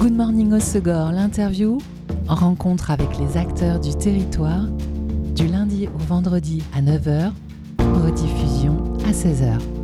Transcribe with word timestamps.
Good 0.00 0.14
Morning 0.14 0.54
Osegor, 0.54 1.12
l'interview, 1.12 1.76
rencontre 2.26 2.90
avec 2.90 3.18
les 3.18 3.36
acteurs 3.36 3.78
du 3.78 3.94
territoire, 3.94 4.64
du 5.34 5.46
lundi 5.46 5.88
au 5.94 5.98
vendredi 5.98 6.62
à 6.74 6.80
9h, 6.80 7.32
rediffusion 7.78 8.94
à 9.06 9.10
16h. 9.10 9.79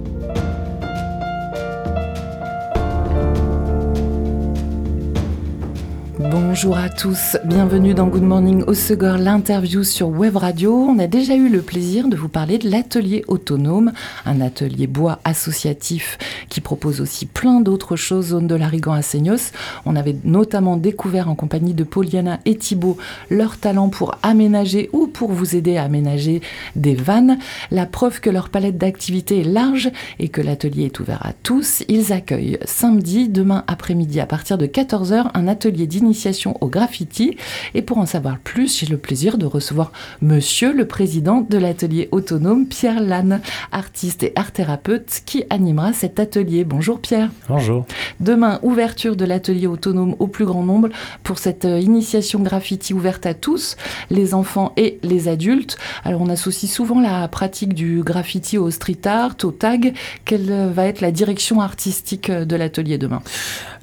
Bonjour 6.19 6.79
à 6.79 6.89
tous, 6.89 7.37
bienvenue 7.45 7.93
dans 7.93 8.07
Good 8.07 8.23
Morning 8.23 8.65
Osegor, 8.67 9.19
l'interview 9.19 9.85
sur 9.85 10.09
Web 10.09 10.39
Radio. 10.39 10.73
On 10.73 10.99
a 10.99 11.07
déjà 11.07 11.35
eu 11.35 11.51
le 11.51 11.61
plaisir 11.61 12.09
de 12.09 12.17
vous 12.17 12.31
parler 12.31 12.57
de 12.57 12.71
l'atelier 12.71 13.23
autonome, 13.29 13.93
un 14.25 14.41
atelier 14.41 14.87
bois 14.87 15.19
associatif 15.25 16.17
qui 16.49 16.63
propose 16.63 17.03
aussi 17.03 17.27
plein 17.27 17.61
d'autres 17.61 17.97
choses, 17.97 18.29
zone 18.29 18.47
de 18.47 18.55
l'Arigan 18.55 18.93
à 18.93 19.03
Seignos. 19.03 19.53
On 19.85 19.95
avait 19.95 20.17
notamment 20.25 20.79
découvert 20.79 21.29
en 21.29 21.35
compagnie 21.35 21.75
de 21.75 21.85
Poliana 21.85 22.41
et 22.47 22.57
Thibault 22.57 22.97
leur 23.29 23.59
talent 23.59 23.91
pour 23.91 24.15
aménager 24.23 24.89
ou 24.95 25.09
pour 25.09 25.33
vous 25.33 25.55
aider 25.55 25.77
à 25.77 25.83
aménager 25.83 26.41
des 26.77 26.95
vannes. 26.95 27.39
La 27.71 27.85
preuve 27.85 28.21
que 28.21 28.31
leur 28.31 28.49
palette 28.49 28.79
d'activités 28.79 29.41
est 29.41 29.45
large 29.45 29.91
et 30.19 30.31
que 30.31 30.41
l'atelier 30.41 30.87
est 30.87 30.99
ouvert 30.99 31.27
à 31.27 31.35
tous. 31.35 31.83
Ils 31.89 32.15
accueillent 32.15 32.59
samedi, 32.65 33.29
demain 33.29 33.65
après-midi 33.67 34.19
à 34.19 34.27
partir 34.27 34.57
de 34.57 34.67
14h, 34.67 35.27
un 35.35 35.47
atelier 35.47 35.87
d'initiation 36.07 36.57
au 36.61 36.69
graffiti. 36.69 37.37
Et 37.75 37.83
pour 37.83 37.99
en 37.99 38.07
savoir 38.07 38.39
plus, 38.39 38.79
j'ai 38.79 38.87
le 38.87 38.97
plaisir 38.97 39.39
de 39.39 39.47
recevoir 39.47 39.91
monsieur 40.23 40.73
le 40.73 40.87
président 40.87 41.41
de 41.41 41.59
l'atelier 41.59 42.09
autonome, 42.13 42.67
Pierre 42.67 43.01
Lannes, 43.01 43.41
artiste 43.73 44.23
et 44.23 44.33
art 44.37 44.53
thérapeute, 44.53 45.23
qui 45.27 45.45
animera 45.51 45.93
cet 45.93 46.21
atelier. 46.21 46.65
Bonjour 46.65 47.01
Pierre. 47.01 47.31
Bonjour. 47.49 47.87
Demain, 48.21 48.61
ouverture 48.63 49.17
de 49.17 49.25
l'atelier 49.25 49.67
autonome 49.67 50.15
au 50.21 50.29
plus 50.29 50.45
grand 50.45 50.63
nombre 50.63 50.91
pour 51.25 51.39
cette 51.39 51.65
euh, 51.65 51.81
initiation 51.81 52.41
graffiti 52.41 52.95
ouverte 52.95 53.27
à 53.27 53.35
tous, 53.35 53.77
les 54.11 54.33
enfants 54.33 54.73
et 54.77 54.99
les 55.03 55.29
adultes. 55.29 55.77
Alors 56.05 56.21
on 56.21 56.29
associe 56.29 56.71
souvent 56.71 57.01
la 57.01 57.27
pratique 57.29 57.75
du 57.75 58.03
graffiti 58.05 58.59
au 58.59 58.71
street 58.71 59.07
art, 59.07 59.35
au 59.43 59.51
tag. 59.51 59.95
Quelle 60.25 60.71
va 60.73 60.87
être 60.87 61.01
la 61.01 61.11
direction 61.11 61.61
artistique 61.61 62.31
euh, 62.31 62.45
de 62.45 62.55
l'atelier 62.55 62.97
demain? 62.99 63.23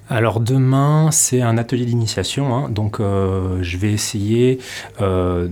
Alors 0.10 0.40
demain, 0.40 1.12
c'est 1.12 1.42
un 1.42 1.58
atelier 1.58 1.86
d'initiation, 1.86 2.54
hein. 2.54 2.70
donc 2.70 3.00
euh, 3.00 3.60
je 3.62 3.78
vais 3.78 3.92
essayer 3.94 4.60
euh, 5.02 5.48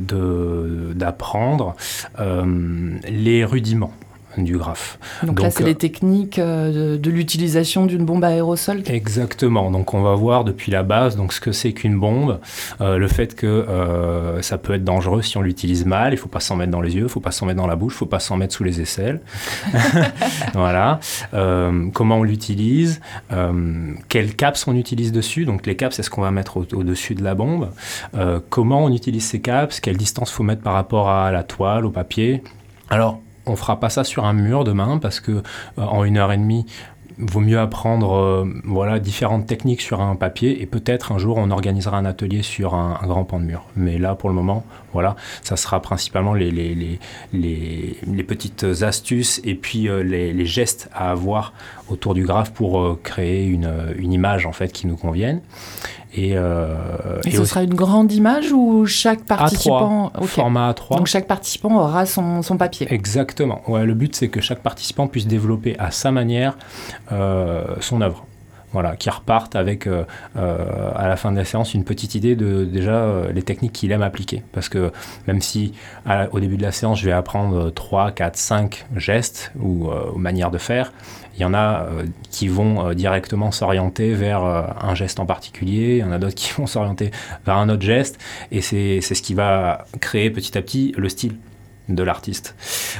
d'apprendre 0.94 1.76
euh, 2.20 2.98
les 3.08 3.46
rudiments 3.46 3.94
du 4.38 4.58
graphe. 4.58 4.98
Donc, 5.24 5.42
là, 5.42 5.52
c'est 5.52 5.64
les 5.64 5.76
techniques 5.76 6.40
euh, 6.40 6.98
de, 6.98 7.12
l'utilisation 7.12 7.86
d'une 7.86 8.06
bombe 8.06 8.24
à 8.24 8.28
aérosol 8.28 8.84
Exactement. 8.88 9.72
Donc 9.72 9.94
on 9.94 10.02
va 10.02 10.16
voir 10.16 10.44
depuis 10.44 10.72
la 10.72 10.84
base 10.84 11.16
donc, 11.16 11.34
ce 11.34 11.42
que 11.42 11.52
c'est 11.52 11.74
qu'une 11.74 12.00
bombe, 12.00 12.40
euh, 12.80 12.98
le 12.98 13.08
fait 13.08 13.36
que 13.36 13.46
euh, 13.46 14.42
ça 14.42 14.58
peut 14.58 14.74
être 14.74 14.84
dangereux 14.84 15.22
si 15.22 15.38
on 15.38 15.42
l'utilise 15.42 15.86
mal, 15.86 16.14
il 16.14 16.16
ne 16.16 16.22
faut 16.22 16.30
pas 16.30 16.40
s'en 16.40 16.56
mettre 16.56 16.72
dans 16.72 16.82
les 16.82 16.94
yeux, 16.94 17.02
il 17.02 17.04
ne 17.04 17.10
faut 17.10 17.20
pas 17.20 17.32
s'en 17.32 17.46
mettre 17.46 17.58
dans 17.58 17.68
la 17.68 17.76
bouche, 17.76 17.94
il 17.94 17.96
ne 17.96 18.00
faut 18.00 18.06
pas 18.06 18.20
s'en 18.20 18.38
mettre 18.38 18.56
sous 18.56 18.64
les 18.64 18.82
aisselles. 18.82 19.22
voilà. 20.54 21.00
comment 21.94 22.18
on 22.18 22.24
l'utilise, 22.24 23.02
quelles 24.08 24.36
caps 24.36 24.68
on 24.68 24.76
utilise 24.76 25.12
dessus, 25.12 25.46
donc 25.46 25.66
les 25.66 25.76
caps 25.76 25.96
c'est 25.96 26.04
ce 26.04 26.10
qu'on 26.10 26.22
va 26.22 26.32
mettre 26.32 26.58
au-dessus 26.58 27.16
de 27.16 27.24
la 27.24 27.36
bombe, 27.36 27.70
comment 28.50 28.86
on 28.86 28.94
utilise 28.94 29.26
ces 29.26 29.42
caps, 29.42 29.80
quelle 29.80 29.98
distance 29.98 30.32
faut 30.32 30.44
mettre 30.44 30.62
par 30.62 30.74
rapport 30.74 31.10
à 31.10 31.32
la 31.32 31.44
toile, 31.44 31.86
au 31.86 31.92
papier. 31.92 32.44
Alors, 32.90 33.22
on 33.46 33.56
fera 33.56 33.80
pas 33.80 33.90
ça 33.90 34.04
sur 34.04 34.26
un 34.26 34.34
mur 34.34 34.64
demain 34.64 34.98
parce 34.98 35.20
que 35.20 35.32
euh, 35.32 35.42
en 35.78 36.04
une 36.04 36.18
heure 36.18 36.32
et 36.32 36.38
demie, 36.38 36.66
vaut 37.18 37.40
mieux 37.40 37.60
apprendre 37.60 38.16
euh, 38.16 38.46
voilà, 38.64 39.00
différentes 39.00 39.46
techniques 39.46 39.82
sur 39.82 40.02
un 40.02 40.16
papier 40.16 40.62
et 40.62 40.66
peut-être 40.66 41.12
un 41.12 41.18
jour 41.18 41.38
on 41.38 41.52
organisera 41.52 41.98
un 41.98 42.06
atelier 42.06 42.42
sur 42.42 42.74
un, 42.74 43.00
grand 43.04 43.26
pan 43.26 43.40
de 43.40 43.46
mur. 43.46 43.66
Mais 43.76 43.98
là 43.98 44.16
pour 44.16 44.30
le 44.30 44.36
moment, 44.36 44.66
voilà, 44.94 45.16
ça 45.44 45.56
sera 45.56 45.82
principalement 45.82 46.34
les, 46.34 47.00
petites 48.28 48.64
astuces 48.82 49.42
et 49.44 49.56
puis 49.56 49.88
euh, 49.88 50.04
les, 50.04 50.46
gestes 50.46 50.90
à 50.94 51.12
avoir 51.12 51.54
autour 51.90 52.14
du 52.14 52.26
graphe 52.26 52.52
pour 52.54 53.00
créer 53.04 53.46
une, 53.46 53.94
une, 53.98 54.14
image 54.14 54.46
en 54.46 54.52
fait 54.52 54.72
qui 54.72 54.88
nous 54.88 54.96
convienne. 54.96 55.42
Et, 56.14 56.34
euh, 56.36 56.76
et, 57.26 57.32
ce 57.32 57.46
sera 57.46 57.64
une 57.64 57.74
grande 57.74 58.12
image 58.12 58.52
ou 58.52 58.86
chaque 58.86 59.24
participant 59.24 60.12
A3, 60.16 60.26
format 60.26 60.72
A3. 60.72 60.98
Donc 60.98 61.08
chaque 61.08 61.28
participant 61.28 61.76
aura 61.78 62.06
son, 62.06 62.42
son 62.42 62.58
papier. 62.58 62.88
Exactement. 62.94 63.62
Ouais, 63.68 63.86
le 63.86 63.94
but 63.94 64.16
c'est 64.16 64.28
que 64.28 64.42
chaque 64.42 64.60
participant 64.60 65.08
puisse 65.08 65.28
développer 65.28 65.78
à 65.80 65.92
sa 65.92 66.12
manière 66.12 66.58
euh, 67.12 67.64
son 67.80 68.02
œuvre. 68.02 68.26
Voilà, 68.74 68.96
qui 68.96 69.10
repartent 69.10 69.58
avec 69.58 69.86
euh, 69.86 70.06
euh, 70.38 70.92
à 70.96 71.08
la 71.08 71.18
fin 71.18 71.32
de 71.34 71.38
la 71.38 71.44
séance 71.44 71.74
une 71.74 71.84
petite 71.84 72.16
idée 72.16 72.38
de 72.38 72.64
déjà 72.64 72.94
euh, 72.94 73.32
les 73.34 73.42
techniques 73.42 73.74
qu'il 73.74 73.92
aime 73.92 74.02
appliquer. 74.02 74.44
Parce 74.54 74.70
que 74.70 74.92
même 75.28 75.42
si 75.42 75.74
au 76.32 76.40
début 76.40 76.56
de 76.56 76.62
la 76.62 76.72
séance 76.72 77.00
je 77.00 77.06
vais 77.06 77.12
apprendre 77.12 77.70
3, 77.70 78.12
4, 78.12 78.38
5 78.38 78.86
gestes 78.96 79.52
ou 79.60 79.90
manières 80.16 80.52
de 80.52 80.58
faire, 80.58 80.94
il 81.36 81.42
y 81.42 81.46
en 81.46 81.54
a 81.54 81.88
qui 82.30 82.48
vont 82.48 82.94
directement 82.94 83.52
s'orienter 83.52 84.14
vers 84.14 84.44
un 84.44 84.96
geste 84.96 85.20
en 85.20 85.26
particulier, 85.26 85.98
il 85.98 86.00
y 86.00 86.04
en 86.04 86.12
a 86.12 86.18
d'autres 86.18 86.36
qui 86.42 86.52
vont 86.54 86.68
s'orienter 86.68 87.12
vers 87.46 87.58
un 87.58 87.70
autre 87.70 87.84
geste, 87.84 88.20
et 88.52 88.62
c'est 88.62 89.02
ce 89.02 89.22
qui 89.22 89.34
va 89.34 89.86
créer 90.00 90.30
petit 90.30 90.58
à 90.58 90.62
petit 90.62 90.94
le 90.98 91.10
style 91.10 91.36
de 91.96 92.04
l'artiste. 92.04 92.56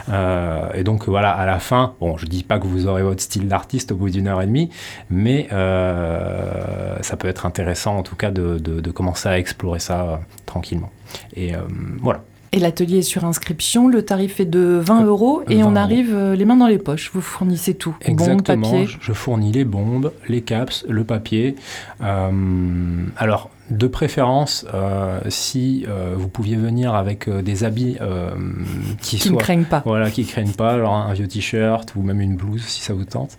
Euh, 0.10 0.72
et 0.74 0.84
donc 0.84 1.08
voilà, 1.08 1.32
à 1.32 1.46
la 1.46 1.60
fin, 1.60 1.96
bon, 2.00 2.18
je 2.18 2.26
dis 2.26 2.44
pas 2.44 2.60
que 2.60 2.68
vous 2.68 2.88
aurez 2.88 3.04
votre 3.04 3.22
style 3.22 3.48
d'artiste 3.48 3.92
au 3.92 3.96
bout 3.96 4.10
d'une 4.10 4.28
heure 4.28 4.42
et 4.42 4.46
demie, 4.46 4.70
mais 5.10 5.48
euh, 5.52 6.98
ça 7.02 7.18
peut 7.18 7.28
être 7.28 7.46
intéressant 7.46 7.98
en 7.98 8.04
tout 8.04 8.16
cas 8.16 8.32
de, 8.32 8.92
commencer 8.92 9.30
à 9.30 9.40
explorer 9.40 9.80
ça 9.80 10.02
euh, 10.02 10.18
tranquillement. 10.46 10.92
Et 11.36 11.54
voilà. 12.02 12.24
Et 12.54 12.60
l'atelier 12.60 13.00
est 13.00 13.02
sur 13.04 13.24
inscription, 13.24 13.88
le 13.88 14.04
tarif 14.04 14.40
est 14.42 14.46
de 14.46 14.80
20 14.84 15.06
euros 15.06 15.42
et 15.50 15.64
on 15.64 15.76
arrive 15.76 16.34
les 16.34 16.44
mains 16.44 16.58
dans 16.58 16.68
les 16.68 16.80
poches. 16.80 17.12
Vous 17.14 17.22
fournissez 17.22 17.76
tout. 17.76 17.96
Exactement. 18.02 18.70
papier. 18.70 18.90
Je 19.00 19.14
fournis 19.14 19.54
les 19.54 19.64
bombes, 19.64 20.12
les 20.28 20.42
caps, 20.42 20.86
le 20.90 21.04
papier. 21.06 21.56
alors, 22.02 23.50
de 23.72 23.88
préférence, 23.88 24.66
euh, 24.74 25.20
si 25.30 25.86
euh, 25.88 26.14
vous 26.18 26.28
pouviez 26.28 26.58
venir 26.58 26.94
avec 26.94 27.28
euh, 27.28 27.42
des 27.42 27.64
habits 27.64 27.98
qui, 29.02 29.18
qui 29.18 29.32
ne 29.32 29.38
craignent 29.38 29.64
pas. 29.64 29.82
Voilà, 29.86 30.12
qui 30.12 30.26
craignent 30.26 30.52
pas, 30.52 30.74
alors 30.74 30.94
un 30.94 31.14
vieux 31.14 31.28
t-shirt 31.28 31.94
ou 31.96 32.02
même 32.02 32.20
une 32.22 32.36
blouse 32.36 32.64
si 32.64 32.82
ça 32.82 32.94
vous 32.94 33.06
tente. 33.06 33.38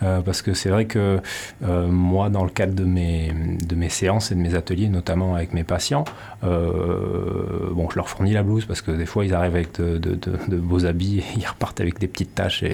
parce 0.00 0.42
que 0.42 0.54
c'est 0.54 0.68
vrai 0.68 0.86
que 0.86 1.20
moi, 1.62 2.30
dans 2.30 2.44
le 2.44 2.50
cadre 2.50 2.74
de 2.74 2.84
mes, 2.84 3.32
de 3.66 3.74
mes 3.74 3.88
séances 3.88 4.30
et 4.30 4.34
de 4.34 4.40
mes 4.40 4.54
ateliers, 4.54 4.88
notamment 4.88 5.34
avec 5.34 5.52
mes 5.52 5.64
patients, 5.64 6.04
bon, 6.42 7.88
je 7.90 7.96
leur 7.96 8.08
fournis 8.08 8.32
la 8.32 8.42
blouse 8.42 8.64
parce 8.66 8.82
que 8.82 8.92
des 8.92 9.06
fois, 9.06 9.24
ils 9.24 9.34
arrivent 9.34 9.56
avec 9.56 9.80
de, 9.80 10.56
beaux 10.56 10.84
habits 10.86 11.18
et 11.18 11.24
ils 11.38 11.46
repartent 11.46 11.80
avec 11.80 11.98
des 11.98 12.08
petites 12.08 12.34
taches. 12.34 12.62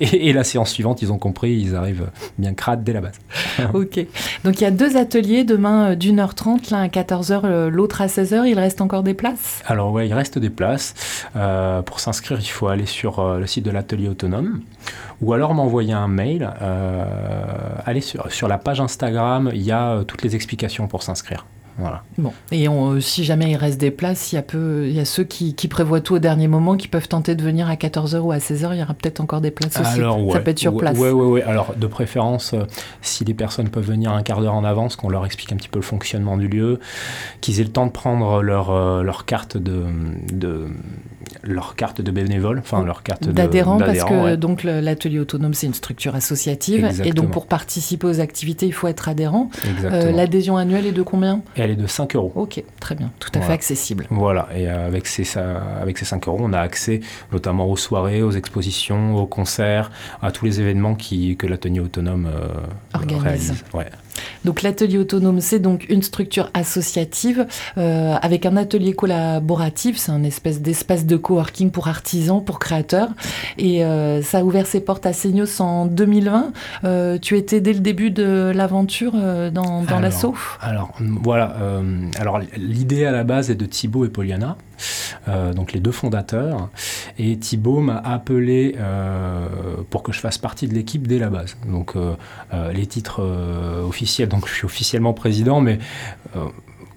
Et, 0.00 0.28
et, 0.28 0.32
la 0.32 0.44
séance 0.44 0.70
suivante, 0.70 1.02
ils 1.02 1.12
ont 1.12 1.18
compris, 1.18 1.52
ils 1.52 1.74
arrivent 1.74 2.10
bien 2.38 2.54
crades 2.54 2.82
dès 2.82 2.92
la 2.92 3.00
base. 3.00 3.18
ok. 3.74 4.06
Donc 4.44 4.60
il 4.60 4.62
y 4.62 4.66
a 4.66 4.70
deux 4.70 4.96
ateliers 4.96 5.44
de 5.44 5.56
demain 5.60 5.90
euh, 5.90 5.94
d'une 5.94 6.18
heure 6.20 6.34
trente, 6.34 6.70
l'un 6.70 6.80
à 6.80 6.88
14h, 6.88 7.42
euh, 7.44 7.70
l'autre 7.70 8.00
à 8.00 8.06
16h. 8.06 8.46
Il 8.46 8.58
reste 8.58 8.80
encore 8.80 9.02
des 9.02 9.12
places? 9.12 9.62
Alors 9.66 9.92
oui, 9.92 10.06
il 10.06 10.14
reste 10.14 10.38
des 10.38 10.48
places. 10.48 11.26
Euh, 11.36 11.82
pour 11.82 12.00
s'inscrire, 12.00 12.38
il 12.40 12.48
faut 12.48 12.68
aller 12.68 12.86
sur 12.86 13.22
le 13.22 13.46
site 13.46 13.64
de 13.64 13.70
l'atelier 13.70 14.08
autonome 14.08 14.62
ou 15.20 15.34
alors 15.34 15.52
m'envoyer 15.52 15.92
un 15.92 16.08
mail. 16.08 16.50
aller 17.84 18.00
sur, 18.00 18.32
sur 18.32 18.48
la 18.48 18.56
page 18.56 18.80
Instagram, 18.80 19.50
il 19.52 19.62
y 19.62 19.72
a 19.72 20.02
toutes 20.06 20.22
les 20.22 20.34
explications 20.34 20.88
pour 20.88 21.02
s'inscrire. 21.02 21.44
Bon. 22.18 22.32
Et 22.52 22.68
euh, 22.68 23.00
si 23.00 23.24
jamais 23.24 23.50
il 23.50 23.56
reste 23.56 23.80
des 23.80 23.90
places, 23.90 24.32
il 24.32 24.36
y 24.36 24.38
a, 24.38 24.42
peu, 24.42 24.86
il 24.86 24.94
y 24.94 25.00
a 25.00 25.04
ceux 25.04 25.24
qui, 25.24 25.54
prévoient 25.68 26.00
tout 26.00 26.14
au 26.14 26.18
dernier 26.18 26.48
moment, 26.48 26.76
qui 26.76 26.88
peuvent 26.88 27.08
tenter 27.08 27.34
de 27.34 27.42
venir 27.42 27.68
à 27.68 27.74
14h 27.74 28.18
ou 28.18 28.32
à 28.32 28.38
16h. 28.38 28.70
Il 28.72 28.78
y 28.78 28.82
aura 28.82 28.94
peut-être 28.94 29.20
encore 29.20 29.40
des 29.40 29.50
places 29.50 29.78
aussi. 29.80 30.00
ça 30.32 30.40
peut 30.40 30.50
être 30.50 30.58
sur 30.58 30.76
place. 30.76 30.96
Oui, 30.98 31.10
oui, 31.10 31.26
oui. 31.26 31.42
Alors, 31.42 31.74
de 31.76 31.86
préférence, 31.86 32.54
euh, 32.54 32.64
si 33.02 33.24
les 33.24 33.34
personnes 33.34 33.68
peuvent 33.68 33.86
venir 33.86 34.12
un 34.12 34.22
quart 34.22 34.40
d'heure 34.40 34.54
en 34.54 34.64
avance, 34.64 34.96
qu'on 34.96 35.08
leur 35.08 35.24
explique 35.26 35.52
un 35.52 35.56
petit 35.56 35.68
peu 35.68 35.78
le 35.78 35.84
fonctionnement 35.84 36.36
du 36.36 36.48
lieu, 36.48 36.80
qu'ils 37.40 37.60
aient 37.60 37.64
le 37.64 37.70
temps 37.70 37.86
de 37.86 37.92
prendre 37.92 38.42
leur, 38.42 38.70
euh, 38.70 39.02
leur 39.02 39.24
carte 39.24 39.56
de, 39.56 39.84
de 40.32 40.66
leur 41.42 41.76
carte 41.76 42.00
de 42.00 42.10
bénévole, 42.10 42.58
enfin 42.58 42.84
leur 42.84 43.02
carte 43.02 43.28
d'adhérent, 43.28 43.78
parce 43.78 44.04
que 44.04 44.36
donc 44.36 44.62
l'atelier 44.64 45.18
autonome 45.18 45.54
c'est 45.54 45.66
une 45.66 45.74
structure 45.74 46.14
associative. 46.14 47.02
Et 47.04 47.12
donc 47.12 47.30
pour 47.30 47.46
participer 47.46 48.06
aux 48.06 48.20
activités 48.20 48.66
il 48.66 48.72
faut 48.72 48.88
être 48.88 49.08
adhérent. 49.08 49.50
L'adhésion 49.82 50.56
annuelle 50.56 50.86
est 50.86 50.92
de 50.92 51.02
combien? 51.02 51.42
Elle 51.56 51.70
est 51.70 51.76
de 51.76 51.86
5 51.86 52.16
euros. 52.16 52.32
Ok, 52.34 52.62
très 52.80 52.94
bien, 52.94 53.10
tout 53.18 53.30
à 53.34 53.40
fait 53.40 53.52
accessible. 53.52 54.06
Voilà, 54.10 54.48
et 54.54 54.68
avec 54.68 55.06
ces, 55.06 55.38
avec 55.38 55.98
ces 55.98 56.04
5 56.04 56.28
euros 56.28 56.38
on 56.40 56.52
a 56.52 56.60
accès 56.60 57.00
notamment 57.32 57.66
aux 57.66 57.76
soirées, 57.76 58.22
aux 58.22 58.30
expositions, 58.30 59.16
aux 59.16 59.26
concerts, 59.26 59.90
à 60.22 60.32
tous 60.32 60.44
les 60.44 60.60
événements 60.60 60.94
qui, 60.94 61.36
que 61.36 61.46
l'atelier 61.46 61.80
autonome 61.80 62.26
euh, 62.26 62.48
organise. 62.94 63.64
Donc 64.44 64.62
l'atelier 64.62 64.98
autonome, 64.98 65.40
c'est 65.40 65.58
donc 65.58 65.86
une 65.88 66.02
structure 66.02 66.50
associative 66.54 67.46
avec 67.76 68.46
un 68.46 68.56
atelier 68.56 68.92
collaboratif. 68.92 69.96
C'est 69.98 70.12
un 70.12 70.22
espèce 70.22 70.60
d'espace 70.60 71.06
de 71.06 71.16
coworking 71.16 71.70
pour 71.70 71.88
artisans, 71.88 72.42
pour 72.44 72.58
créateurs. 72.58 73.08
Et 73.58 73.82
ça 74.22 74.38
a 74.38 74.42
ouvert 74.42 74.66
ses 74.66 74.80
portes 74.80 75.06
à 75.06 75.12
Seignos 75.12 75.60
en 75.60 75.86
2020. 75.86 76.52
tu 77.20 77.36
étais 77.36 77.60
dès 77.60 77.72
le 77.72 77.80
début 77.80 78.10
de 78.10 78.52
l'aventure 78.54 79.12
dans, 79.12 79.82
dans 79.82 80.00
l'assaut? 80.00 80.34
Alors 80.60 80.92
voilà. 81.00 81.56
alors 82.18 82.40
l'idée 82.56 83.04
à 83.04 83.12
la 83.12 83.24
base 83.24 83.50
est 83.50 83.54
de 83.54 83.66
Thibaut 83.66 84.04
et 84.04 84.08
Poliana. 84.08 84.56
Euh, 85.28 85.52
donc 85.52 85.72
les 85.72 85.80
deux 85.80 85.92
fondateurs. 85.92 86.68
Et 87.18 87.36
Thibaut 87.38 87.80
m'a 87.80 87.98
appelé 87.98 88.76
euh, 88.78 89.46
pour 89.90 90.02
que 90.02 90.12
je 90.12 90.20
fasse 90.20 90.38
partie 90.38 90.68
de 90.68 90.74
l'équipe 90.74 91.06
dès 91.06 91.18
la 91.18 91.30
base. 91.30 91.56
Donc 91.66 91.94
euh, 91.96 92.14
les 92.72 92.86
titres 92.86 93.22
officiels, 93.86 94.28
donc 94.28 94.48
je 94.48 94.54
suis 94.54 94.64
officiellement 94.64 95.12
président, 95.12 95.60
mais 95.60 95.78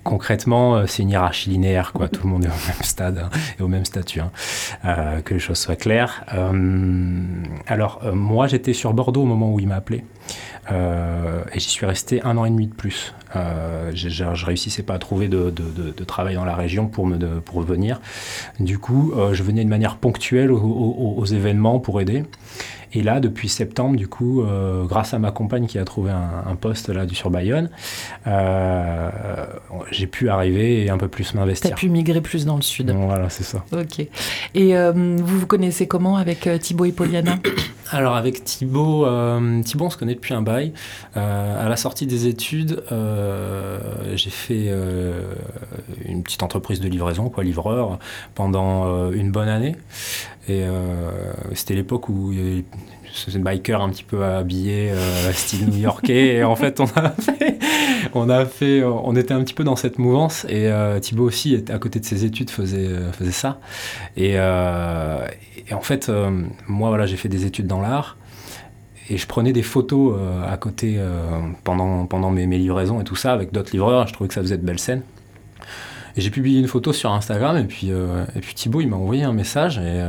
concrètement, 0.04 0.86
c'est 0.86 1.04
une 1.04 1.12
hiérarchie 1.12 1.50
linéaire, 1.50 1.94
quoi. 1.94 2.10
Tout 2.10 2.24
le 2.24 2.30
monde 2.30 2.46
est 2.46 2.50
au 2.50 2.68
même 2.68 2.84
stade 2.84 3.18
hein, 3.20 3.30
et 3.60 3.64
au 3.64 3.68
même 3.68 3.86
statut, 3.86 4.22
hein. 4.22 4.32
que 5.24 5.34
les 5.34 5.40
choses 5.40 5.58
soient 5.58 5.76
claires. 5.76 6.26
alors, 7.68 8.02
moi, 8.14 8.48
j'étais 8.48 8.74
sur 8.74 8.94
Bordeaux 8.94 9.24
au 9.24 9.26
moment 9.26 9.54
où 9.54 9.60
il 9.60 9.68
m'a 9.68 9.76
appelé. 9.76 10.04
Euh, 10.72 11.44
et 11.54 11.60
j'y 11.60 11.70
suis 11.70 11.86
resté 11.86 12.22
un 12.24 12.38
an 12.38 12.46
et 12.46 12.50
demi 12.50 12.68
de 12.68 12.74
plus. 12.74 13.14
Euh, 13.36 13.92
je, 13.94 14.10
je, 14.10 14.46
réussissais 14.46 14.84
pas 14.84 14.94
à 14.94 15.00
trouver 15.00 15.28
de, 15.28 15.50
de, 15.50 16.04
travail 16.04 16.36
dans 16.36 16.46
la 16.46 16.56
région 16.56 16.88
pour, 16.88 17.08
me, 17.08 17.18
pour 17.40 17.62
venir. 17.62 18.00
Du 18.60 18.78
coup, 18.78 19.14
euh, 19.16 19.34
je 19.34 19.44
venais 19.44 19.64
de 19.64 19.70
manière 19.70 19.98
ponctuelle 19.98 20.52
aux, 20.52 21.26
événements 21.26 21.80
pour 21.80 22.00
aider. 22.02 22.24
Et 22.96 23.02
là, 23.02 23.20
depuis 23.20 23.50
septembre, 23.50 23.96
du 23.96 24.08
coup, 24.08 24.44
euh, 24.44 24.84
grâce 24.84 25.16
à 25.16 25.20
ma 25.20 25.32
compagne 25.32 25.66
qui 25.66 25.80
a 25.80 25.86
trouvé 25.86 26.12
un, 26.12 26.56
poste 26.56 26.90
là 26.90 27.08
du 27.08 27.16
sur 27.16 27.32
Bayonne, 27.32 27.72
j'ai 29.90 30.06
pu 30.06 30.30
arriver 30.30 30.86
et 30.86 30.90
un 30.92 30.98
peu 31.00 31.08
plus 31.08 31.34
m'investir. 31.34 31.72
Tu 31.72 31.74
as 31.74 31.78
pu 31.78 31.90
migrer 31.90 32.22
plus 32.22 32.46
dans 32.46 32.56
le 32.56 32.62
sud. 32.62 32.92
voilà, 32.92 33.30
c'est 33.32 33.44
ça. 33.44 33.66
Ok. 33.72 34.06
Et 34.54 34.76
vous 34.76 35.40
vous 35.40 35.48
connaissez 35.48 35.88
comment 35.88 36.18
avec 36.18 36.48
Thibaut 36.60 36.86
et 36.86 36.92
Poliana 36.92 37.40
Alors 37.94 38.16
avec 38.16 38.44
Thibaut, 38.44 39.06
Thibaut, 39.64 39.86
on 39.86 39.90
se 39.92 39.98
connaît 39.98 40.16
depuis 40.16 40.34
un 40.34 40.42
bail. 40.42 40.74
à 41.14 41.70
la 41.70 41.76
sortie 41.76 42.08
des 42.08 42.26
études, 42.26 42.84
euh, 42.92 43.78
j'ai 44.16 44.32
fait 44.32 44.66
euh, 44.70 45.34
une 46.06 46.24
petite 46.24 46.42
entreprise 46.42 46.80
de 46.80 46.88
livraison, 46.88 47.30
quoi, 47.30 47.44
livreur, 47.44 48.00
pendant 48.34 48.88
euh, 48.88 49.12
une 49.12 49.32
bonne 49.32 49.48
année. 49.48 49.76
Et 50.50 50.64
c'était 51.54 51.76
l'époque 51.76 52.10
où 52.10 52.34
c'est 53.14 53.38
biker 53.38 53.82
un 53.82 53.90
petit 53.90 54.04
peu 54.04 54.24
habillé 54.24 54.92
style 55.34 55.70
new-yorkais 55.70 56.36
et 56.36 56.44
en 56.44 56.56
fait 56.56 56.80
on 56.80 56.86
a 56.96 57.10
fait 57.12 57.60
on 58.14 58.30
a 58.30 58.46
fait 58.46 58.84
on 58.84 59.16
était 59.16 59.34
un 59.34 59.44
petit 59.44 59.54
peu 59.54 59.64
dans 59.64 59.76
cette 59.76 60.00
mouvance. 60.00 60.46
Et 60.50 60.70
Thibaut 61.02 61.26
aussi 61.26 61.64
à 61.70 61.78
côté 61.78 62.00
de 62.00 62.06
ses 62.06 62.26
études 62.26 62.50
faisait 62.50 62.90
faisait 63.12 63.32
ça. 63.32 63.60
Et, 64.18 64.40
en 64.40 65.82
fait 65.82 66.12
moi 66.68 66.90
voilà 66.90 67.06
j'ai 67.06 67.18
fait 67.18 67.30
des 67.30 67.46
études 67.46 67.68
dans 67.68 67.82
l'art. 67.82 68.18
Et 69.10 69.18
je 69.18 69.28
prenais 69.28 69.52
des 69.52 69.64
photos 69.64 70.16
euh, 70.18 70.52
à 70.52 70.58
côté 70.58 70.96
euh, 70.98 71.40
pendant, 71.64 72.06
pendant 72.06 72.32
mes, 72.32 72.46
livraisons 72.46 73.02
et 73.02 73.04
tout 73.04 73.16
ça 73.16 73.34
avec 73.34 73.52
d'autres 73.52 73.72
livreurs. 73.74 74.08
Je 74.08 74.14
trouvais 74.14 74.28
que 74.28 74.34
ça 74.34 74.42
faisait 74.42 74.58
de 74.58 74.66
belles 74.66 74.80
scènes. 74.80 75.02
Et 76.16 76.22
j'ai 76.22 76.30
publié 76.30 76.60
une 76.60 76.68
photo 76.68 76.94
sur 76.94 77.12
Instagram. 77.12 77.58
Et 77.58 77.66
puis, 77.66 77.92
euh, 77.92 78.26
et 78.36 78.40
puis 78.40 78.54
Thibaut 78.54 78.82
il 78.82 78.88
m'a 78.88 78.96
envoyé 78.96 79.24
un 79.24 79.34
message. 79.34 79.78
Et 79.78 80.02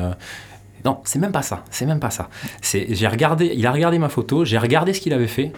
non, 0.84 1.00
c'est 1.04 1.18
même 1.18 1.32
pas 1.32 1.42
ça, 1.42 1.64
c'est 1.70 1.86
même 1.86 2.00
pas 2.00 2.10
ça. 2.10 2.28
J'ai 2.62 3.08
regardé, 3.08 3.52
il 3.54 3.66
a 3.66 3.72
regardé 3.72 3.98
ma 3.98 4.08
photo, 4.08 4.44
j'ai 4.44 4.58
regardé 4.58 4.92
ce 4.92 5.00
qu'il 5.00 5.12
avait 5.12 5.26
fait 5.26 5.52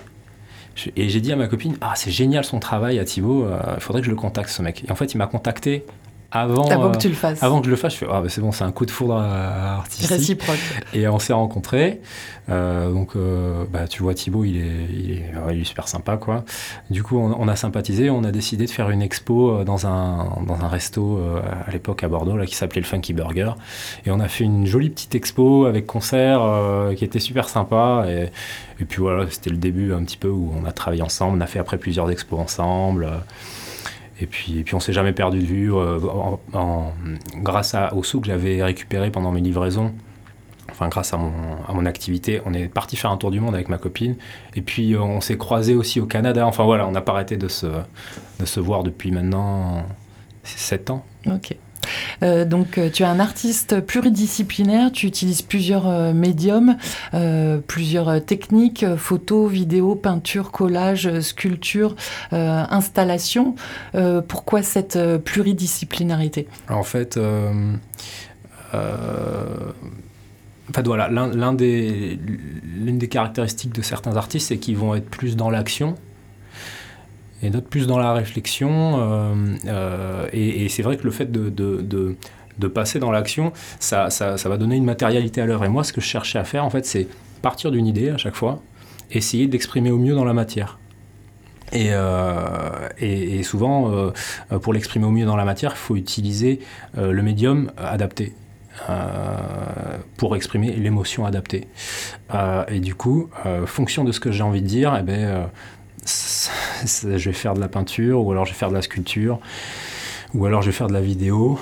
et 0.94 1.08
j'ai 1.08 1.20
dit 1.20 1.32
à 1.32 1.37
ma 1.37 1.49
copine 1.49 1.76
ah 1.81 1.94
c'est 1.96 2.11
génial 2.11 2.44
son 2.44 2.61
travail 2.61 2.99
à 2.99 3.05
Thibaut, 3.05 3.46
il 3.75 3.81
faudrait 3.81 4.02
que 4.02 4.06
je 4.06 4.11
le 4.11 4.17
contacte 4.17 4.50
ce 4.50 4.62
mec. 4.62 4.84
Et 4.87 4.90
en 4.90 4.94
fait 4.94 5.14
il 5.14 5.19
m'a 5.19 5.26
contacté 5.26 5.84
avant, 6.31 6.69
avant 6.69 6.93
que 6.93 6.99
tu 6.99 7.08
le 7.08 7.14
fasses. 7.14 7.43
Avant 7.43 7.61
que 7.61 7.67
je 7.67 7.70
le 7.70 7.76
fasse, 7.76 7.94
je 7.94 7.99
fais 7.99 8.06
ah 8.11 8.23
c'est 8.28 8.40
bon, 8.40 8.52
c'est 8.52 8.64
un 8.64 8.73
coup 8.73 8.87
de 8.87 8.90
foudre 8.90 9.17
artistique. 9.17 10.11
Réciproque. 10.11 10.58
Et 10.94 11.06
on 11.08 11.19
s'est 11.19 11.32
rencontrés. 11.32 12.00
Euh, 12.49 12.93
donc, 12.93 13.17
euh, 13.17 13.64
bah, 13.70 13.88
tu 13.88 14.02
vois, 14.02 14.14
Thibaut, 14.14 14.44
il 14.44 14.56
est, 14.56 14.87
il 14.90 15.11
est, 15.12 15.32
il 15.52 15.61
est, 15.61 15.64
super 15.64 15.88
sympa, 15.88 16.17
quoi. 16.17 16.44
Du 16.90 17.02
coup, 17.02 17.19
on, 17.19 17.34
on, 17.38 17.49
a 17.49 17.56
sympathisé, 17.56 18.08
on 18.11 18.25
a 18.25 18.31
décidé 18.31 18.67
de 18.67 18.70
faire 18.70 18.90
une 18.90 19.02
expo 19.02 19.50
euh, 19.50 19.64
dans 19.64 19.87
un, 19.87 20.43
dans 20.46 20.61
un 20.62 20.69
resto 20.69 21.20
à 21.67 21.70
l'époque 21.70 22.05
à 22.05 22.08
Bordeaux, 22.08 22.37
là, 22.37 22.46
qui 22.46 22.55
s'appelait 22.55 22.81
le 22.81 22.87
Funky 22.87 23.12
Burger. 23.12 23.52
Et 24.05 24.11
on 24.11 24.20
a 24.20 24.28
fait 24.28 24.44
une 24.44 24.67
jolie 24.67 24.90
petite 24.90 25.14
expo 25.14 25.67
avec 25.67 25.87
concert 25.87 26.40
qui 26.96 27.05
était 27.05 27.19
super 27.19 27.49
sympa. 27.49 28.05
Et, 28.08 28.31
et 28.81 28.84
puis 28.84 29.00
voilà, 29.00 29.26
c'était 29.31 29.50
le 29.50 29.56
début 29.56 29.93
un 29.93 30.05
petit 30.05 30.17
peu 30.17 30.28
où 30.28 30.52
on 30.61 30.64
a 30.64 30.73
travaillé 30.73 31.02
ensemble. 31.02 31.38
On 31.38 31.40
a 31.40 31.46
fait 31.46 31.58
après 31.58 31.78
plusieurs 31.78 32.11
expos 32.11 32.38
ensemble. 32.38 33.08
Et 34.20 34.26
puis, 34.26 34.58
et 34.58 34.64
puis 34.64 34.74
on 34.74 34.80
s'est 34.80 34.92
jamais 34.92 35.12
perdu 35.12 35.40
de 35.40 35.44
vue. 35.44 35.72
en, 35.72 36.92
grâce 37.36 37.74
à, 37.74 37.94
au 37.94 38.02
sous 38.02 38.20
que 38.20 38.26
j'avais 38.26 38.62
récupéré 38.62 39.10
pendant 39.10 39.30
mes 39.30 39.40
livraisons, 39.40 39.92
enfin 40.70 40.88
grâce 40.88 41.12
à 41.12 41.16
mon, 41.16 41.32
à 41.68 41.72
mon, 41.72 41.84
activité, 41.86 42.40
on 42.46 42.54
est 42.54 42.68
parti 42.68 42.96
faire 42.96 43.10
un 43.10 43.16
tour 43.16 43.30
du 43.30 43.40
monde 43.40 43.54
avec 43.54 43.68
ma 43.68 43.78
copine. 43.78 44.16
Et 44.54 44.62
puis 44.62 44.94
euh, 44.94 45.00
on 45.00 45.20
s'est 45.20 45.36
croisé 45.36 45.74
aussi 45.74 46.00
au 46.00 46.06
Canada. 46.06 46.46
Enfin 46.46 46.64
voilà, 46.64 46.86
on 46.86 46.92
n'a 46.92 47.02
pas 47.02 47.12
arrêté 47.12 47.36
de 47.36 47.48
se, 47.48 47.66
de 47.66 48.44
se 48.46 48.60
voir 48.60 48.82
depuis 48.82 49.10
maintenant 49.10 49.84
7 50.44 50.90
ans. 50.90 51.04
Ok. 51.26 51.56
Euh, 52.22 52.44
donc 52.44 52.78
euh, 52.78 52.90
tu 52.90 53.02
es 53.02 53.06
un 53.06 53.20
artiste 53.20 53.80
pluridisciplinaire, 53.80 54.92
tu 54.92 55.06
utilises 55.06 55.42
plusieurs 55.42 56.14
médiums, 56.14 56.76
plusieurs 57.66 58.24
techniques, 58.24 58.84
photos, 58.96 59.50
vidéos, 59.50 59.94
peinture, 59.94 60.50
collage, 60.50 61.20
sculpture, 61.20 61.96
installation. 62.32 63.54
pourquoi 64.28 64.62
cette 64.62 64.98
pluridisciplinarité? 65.24 66.46
En 66.68 66.82
fait, 66.82 67.18
voilà, 70.84 71.08
l'un 71.08 71.52
des, 71.52 72.18
l'une 72.64 72.98
des 72.98 73.08
caractéristiques 73.08 73.74
de 73.74 73.82
certains 73.82 74.16
artistes, 74.16 74.48
c'est 74.48 74.58
qu'ils 74.58 74.76
vont 74.76 74.94
être 74.94 75.08
plus 75.08 75.36
dans 75.36 75.50
l'action 75.50 75.96
et 77.42 77.50
d'autres 77.50 77.68
plus 77.68 77.86
dans 77.86 77.98
la 77.98 78.12
réflexion. 78.12 78.98
Euh, 78.98 79.34
euh, 79.66 80.26
et, 80.32 80.68
c'est 80.68 80.82
vrai 80.82 80.96
que 80.96 81.04
le 81.04 81.10
fait 81.10 81.30
de, 81.30 81.50
de, 81.50 82.68
passer 82.68 82.98
dans 82.98 83.10
l'action, 83.10 83.52
ça, 83.78 84.10
ça, 84.10 84.36
ça, 84.36 84.48
va 84.48 84.56
donner 84.56 84.76
une 84.76 84.84
matérialité 84.84 85.40
à 85.40 85.46
l'œuvre. 85.46 85.64
Et 85.64 85.68
moi, 85.68 85.84
ce 85.84 85.92
que 85.92 86.00
je 86.00 86.06
cherchais 86.06 86.38
à 86.38 86.44
faire, 86.44 86.64
en 86.64 86.70
fait, 86.70 86.86
c'est 86.86 87.06
partir 87.42 87.70
d'une 87.70 87.86
idée 87.86 88.10
à 88.10 88.16
chaque 88.16 88.34
fois, 88.34 88.62
essayer 89.10 89.46
d'exprimer 89.46 89.90
au 89.90 89.98
mieux 89.98 90.14
dans 90.14 90.24
la 90.24 90.32
matière. 90.32 90.78
Et, 91.72 91.88
euh, 91.90 92.88
et, 92.98 93.42
souvent, 93.42 94.12
pour 94.62 94.72
l'exprimer 94.72 95.04
au 95.04 95.10
mieux 95.10 95.26
dans 95.26 95.36
la 95.36 95.44
matière, 95.44 95.72
il 95.74 95.78
faut 95.78 95.96
utiliser 95.96 96.60
le 96.96 97.22
médium 97.22 97.70
adapté. 97.76 98.34
Pour 100.18 100.36
exprimer 100.36 100.72
l'émotion 100.72 101.24
adaptée. 101.24 101.66
Et 102.68 102.80
du 102.80 102.94
coup, 102.94 103.30
fonction 103.64 104.04
de 104.04 104.12
ce 104.12 104.20
que 104.20 104.30
j'ai 104.30 104.42
envie 104.42 104.60
de 104.60 104.66
dire, 104.66 104.94
eh 104.98 105.02
ben, 105.02 105.48
je 106.06 107.25
vais 107.25 107.32
faire 107.32 107.54
de 107.54 107.60
la 107.60 107.68
peinture, 107.68 108.25
ou 108.25 108.32
alors 108.32 108.44
je 108.44 108.52
vais 108.52 108.58
faire 108.58 108.70
de 108.70 108.75
la 108.75 108.82
sculpture, 108.82 109.38
ou 110.34 110.46
alors 110.46 110.62
je 110.62 110.66
vais 110.66 110.76
faire 110.76 110.88
de 110.88 110.92
la 110.92 111.00
vidéo. 111.00 111.58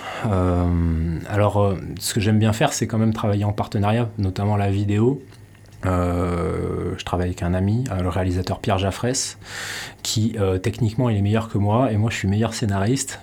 alors, 1.28 1.74
ce 1.98 2.14
que 2.14 2.20
j'aime 2.20 2.38
bien 2.38 2.52
faire, 2.52 2.72
c'est 2.72 2.86
quand 2.86 2.98
même 2.98 3.12
travailler 3.12 3.44
en 3.44 3.52
partenariat, 3.52 4.10
notamment 4.18 4.56
la 4.56 4.70
vidéo. 4.70 5.22
Euh, 5.86 6.94
je 6.96 7.04
travaille 7.04 7.26
avec 7.26 7.42
un 7.42 7.54
ami, 7.54 7.84
euh, 7.90 8.02
le 8.02 8.08
réalisateur 8.08 8.60
Pierre 8.60 8.78
Jaffresse, 8.78 9.38
qui 10.02 10.34
euh, 10.38 10.58
techniquement 10.58 11.10
il 11.10 11.16
est 11.16 11.22
meilleur 11.22 11.48
que 11.48 11.58
moi 11.58 11.92
et 11.92 11.96
moi 11.96 12.10
je 12.10 12.16
suis 12.16 12.28
meilleur 12.28 12.54
scénariste. 12.54 13.20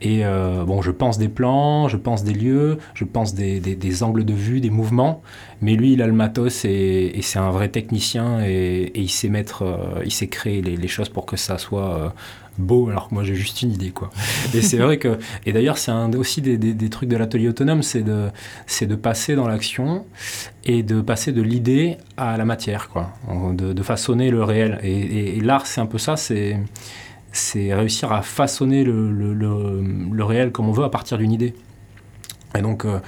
et 0.00 0.22
bon, 0.24 0.82
je 0.82 0.90
pense 0.90 1.18
des 1.18 1.28
plans, 1.28 1.88
je 1.88 1.96
pense 1.96 2.24
des 2.24 2.34
lieux, 2.34 2.78
je 2.94 3.04
pense 3.04 3.34
des, 3.34 4.02
angles 4.02 4.24
de 4.24 4.34
vue, 4.34 4.60
des 4.60 4.70
mouvements, 4.70 5.22
mais 5.60 5.74
lui 5.74 5.92
il 5.92 6.02
a 6.02 6.06
le 6.06 6.12
matos 6.12 6.64
et, 6.64 7.18
c'est 7.22 7.38
un 7.38 7.50
vrai 7.50 7.68
technicien 7.68 8.40
et, 8.44 8.92
il 8.94 9.10
sait 9.10 9.28
mettre, 9.28 9.64
il 10.04 10.12
sait 10.12 10.28
créer 10.28 10.62
les, 10.62 10.88
choses 10.88 11.08
pour 11.08 11.26
que 11.26 11.36
ça 11.36 11.58
soit 11.58 12.12
beau, 12.58 12.88
alors 12.88 13.08
que 13.08 13.14
moi 13.14 13.24
j'ai 13.24 13.34
juste 13.34 13.62
une 13.62 13.72
idée, 13.72 13.90
quoi. 13.90 14.10
Et 14.54 14.62
c'est 14.62 14.78
vrai 14.78 14.98
que, 14.98 15.18
et 15.46 15.52
d'ailleurs 15.52 15.78
c'est 15.78 15.90
un 15.90 16.12
aussi 16.14 16.40
des, 16.40 16.56
des, 16.56 16.90
trucs 16.90 17.08
de 17.08 17.16
l'atelier 17.16 17.48
autonome, 17.48 17.82
c'est 17.82 18.02
de, 18.02 18.28
c'est 18.66 18.86
de 18.86 18.94
passer 18.94 19.34
dans 19.34 19.48
l'action 19.48 20.04
et 20.64 20.82
de 20.82 21.00
passer 21.00 21.32
de 21.32 21.42
l'idée 21.42 21.96
à 22.16 22.36
la 22.36 22.44
matière, 22.44 22.88
quoi, 22.88 23.12
de, 23.52 23.82
façonner 23.82 24.30
le 24.30 24.44
réel. 24.44 24.78
Et, 24.82 25.40
l'art 25.40 25.66
c'est 25.66 25.80
un 25.80 25.86
peu 25.86 25.98
ça, 25.98 26.16
c'est 26.16 26.58
c'est 27.34 27.72
réussir 27.72 28.12
à 28.12 28.20
façonner 28.20 28.84
le, 28.84 29.10
le, 29.10 29.32
le, 29.32 30.24
réel 30.24 30.52
comme 30.52 30.68
on 30.68 30.72
veut 30.72 30.84
à 30.84 30.90
partir 30.90 31.16
d'une 31.16 31.32
idée. 31.32 31.54
Et 32.56 32.60
donc, 32.62 32.84
euh, 32.84 32.98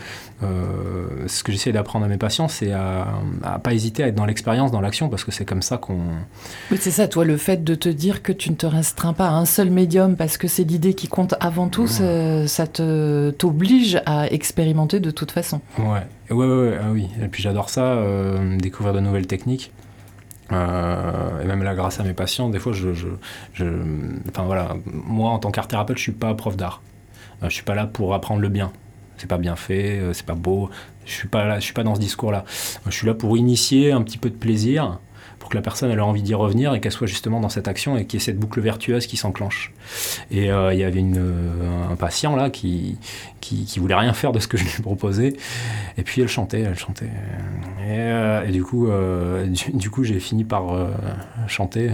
euh, 0.42 1.06
ce 1.26 1.42
que 1.42 1.52
j'essaie 1.52 1.72
d'apprendre 1.72 2.06
à 2.06 2.08
mes 2.08 2.16
patients, 2.16 2.48
c'est 2.48 2.72
à, 2.72 3.08
à 3.42 3.58
pas 3.58 3.74
hésiter 3.74 4.02
à 4.02 4.08
être 4.08 4.14
dans 4.14 4.24
l'expérience, 4.24 4.70
dans 4.70 4.80
l'action, 4.80 5.08
parce 5.08 5.24
que 5.24 5.32
c'est 5.32 5.44
comme 5.44 5.62
ça 5.62 5.76
qu'on. 5.76 6.00
Oui, 6.70 6.78
c'est 6.80 6.90
ça, 6.90 7.08
toi, 7.08 7.24
le 7.24 7.36
fait 7.36 7.62
de 7.62 7.74
te 7.74 7.88
dire 7.88 8.22
que 8.22 8.32
tu 8.32 8.50
ne 8.50 8.56
te 8.56 8.66
restreins 8.66 9.12
pas 9.12 9.28
à 9.28 9.32
un 9.32 9.44
seul 9.44 9.70
médium, 9.70 10.16
parce 10.16 10.38
que 10.38 10.48
c'est 10.48 10.64
l'idée 10.64 10.94
qui 10.94 11.08
compte 11.08 11.34
avant 11.40 11.68
tout, 11.68 11.86
ça 11.86 12.66
te 12.66 13.30
t'oblige 13.30 14.00
à 14.06 14.30
expérimenter 14.30 15.00
de 15.00 15.10
toute 15.10 15.30
façon. 15.30 15.60
Ouais, 15.78 16.06
ouais, 16.30 16.46
ouais, 16.46 16.78
ah 16.80 16.90
oui. 16.92 17.08
Et 17.22 17.28
puis 17.28 17.42
j'adore 17.42 17.68
ça, 17.68 17.84
euh, 17.84 18.56
découvrir 18.56 18.94
de 18.94 19.00
nouvelles 19.00 19.26
techniques. 19.26 19.72
Euh, 20.52 21.46
même 21.46 21.62
là 21.62 21.74
grâce 21.74 22.00
à 22.00 22.04
mes 22.04 22.12
patients, 22.12 22.48
des 22.50 22.58
fois, 22.58 22.72
je, 22.72 22.92
je, 22.92 23.08
je 23.54 23.64
enfin 24.28 24.44
voilà, 24.44 24.76
moi 24.86 25.30
en 25.30 25.38
tant 25.38 25.50
qu'art 25.50 25.68
thérapeute, 25.68 25.96
je 25.96 26.02
suis 26.02 26.12
pas 26.12 26.34
prof 26.34 26.56
d'art. 26.56 26.82
Euh, 27.42 27.48
je 27.48 27.54
suis 27.54 27.64
pas 27.64 27.74
là 27.74 27.86
pour 27.86 28.14
apprendre 28.14 28.40
le 28.40 28.48
bien. 28.48 28.72
C'est 29.18 29.28
pas 29.28 29.38
bien 29.38 29.56
fait, 29.56 29.98
euh, 29.98 30.12
c'est 30.12 30.26
pas 30.26 30.34
beau. 30.34 30.70
Je 31.04 31.12
suis 31.12 31.28
pas 31.28 31.60
suis 31.60 31.74
pas 31.74 31.82
dans 31.82 31.94
ce 31.94 32.00
discours-là. 32.00 32.44
Je 32.86 32.90
suis 32.90 33.06
là 33.06 33.14
pour 33.14 33.36
initier 33.36 33.92
un 33.92 34.02
petit 34.02 34.18
peu 34.18 34.30
de 34.30 34.36
plaisir, 34.36 34.98
pour 35.38 35.50
que 35.50 35.56
la 35.56 35.62
personne 35.62 35.90
ait 35.90 36.00
envie 36.00 36.22
d'y 36.22 36.34
revenir 36.34 36.72
et 36.74 36.80
qu'elle 36.80 36.92
soit 36.92 37.06
justement 37.06 37.40
dans 37.40 37.50
cette 37.50 37.68
action 37.68 37.98
et 37.98 38.06
qu'il 38.06 38.18
y 38.18 38.22
ait 38.22 38.24
cette 38.24 38.38
boucle 38.38 38.60
vertueuse 38.60 39.06
qui 39.06 39.18
s'enclenche. 39.18 39.73
Et 40.30 40.50
euh, 40.50 40.72
il 40.72 40.80
y 40.80 40.84
avait 40.84 41.00
une, 41.00 41.18
euh, 41.18 41.92
un 41.92 41.96
patient 41.96 42.36
là 42.36 42.50
qui, 42.50 42.96
qui, 43.40 43.64
qui, 43.64 43.78
voulait 43.78 43.94
rien 43.94 44.12
faire 44.12 44.32
de 44.32 44.38
ce 44.38 44.48
que 44.48 44.56
je 44.56 44.64
lui 44.64 44.82
proposais. 44.82 45.34
Et 45.98 46.02
puis 46.02 46.22
elle 46.22 46.28
chantait, 46.28 46.60
elle 46.60 46.78
chantait. 46.78 47.10
Et, 47.86 47.98
euh, 47.98 48.46
et 48.46 48.50
du 48.50 48.62
coup, 48.62 48.88
euh, 48.88 49.46
du, 49.46 49.72
du, 49.72 49.90
coup, 49.90 50.04
j'ai 50.04 50.18
fini 50.18 50.44
par 50.44 50.64
chanter 51.46 51.90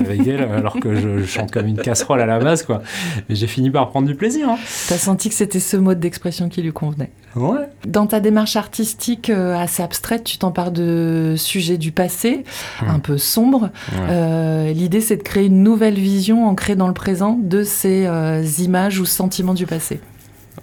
avec 0.00 0.26
elle, 0.26 0.42
alors 0.52 0.78
que 0.78 0.94
je, 0.94 1.18
je, 1.18 1.24
chante 1.24 1.50
comme 1.50 1.66
une 1.66 1.78
casserole 1.78 2.20
à 2.20 2.26
la 2.26 2.38
base, 2.38 2.62
quoi. 2.62 2.82
Mais 3.28 3.34
j'ai 3.34 3.46
fini 3.46 3.70
par 3.70 3.88
prendre 3.88 4.06
du 4.06 4.14
plaisir. 4.14 4.48
Hein. 4.48 4.58
T'as 4.88 4.98
senti 4.98 5.28
que 5.28 5.34
c'était 5.34 5.60
ce 5.60 5.76
mode 5.76 6.00
d'expression 6.00 6.48
qui 6.48 6.62
lui 6.62 6.72
convenait? 6.72 7.10
Ouais. 7.34 7.60
Dans 7.86 8.06
ta 8.06 8.20
démarche 8.20 8.56
artistique 8.56 9.30
assez 9.30 9.82
abstraite, 9.82 10.24
tu 10.24 10.36
t'empares 10.36 10.70
de 10.70 11.34
sujets 11.38 11.78
du 11.78 11.90
passé, 11.90 12.44
mmh. 12.82 12.88
un 12.88 12.98
peu 12.98 13.16
sombres. 13.16 13.70
Ouais. 13.96 14.74
L'idée, 14.74 15.00
c'est 15.00 15.16
de 15.16 15.22
créer 15.22 15.46
une 15.46 15.62
nouvelle 15.62 15.94
vision 15.94 16.46
ancrée 16.46 16.76
dans 16.76 16.88
le 16.88 16.94
présent 16.94 17.21
de 17.30 17.62
ces 17.62 18.62
images 18.62 18.98
ou 18.98 19.04
sentiments 19.04 19.54
du 19.54 19.66
passé. 19.66 20.00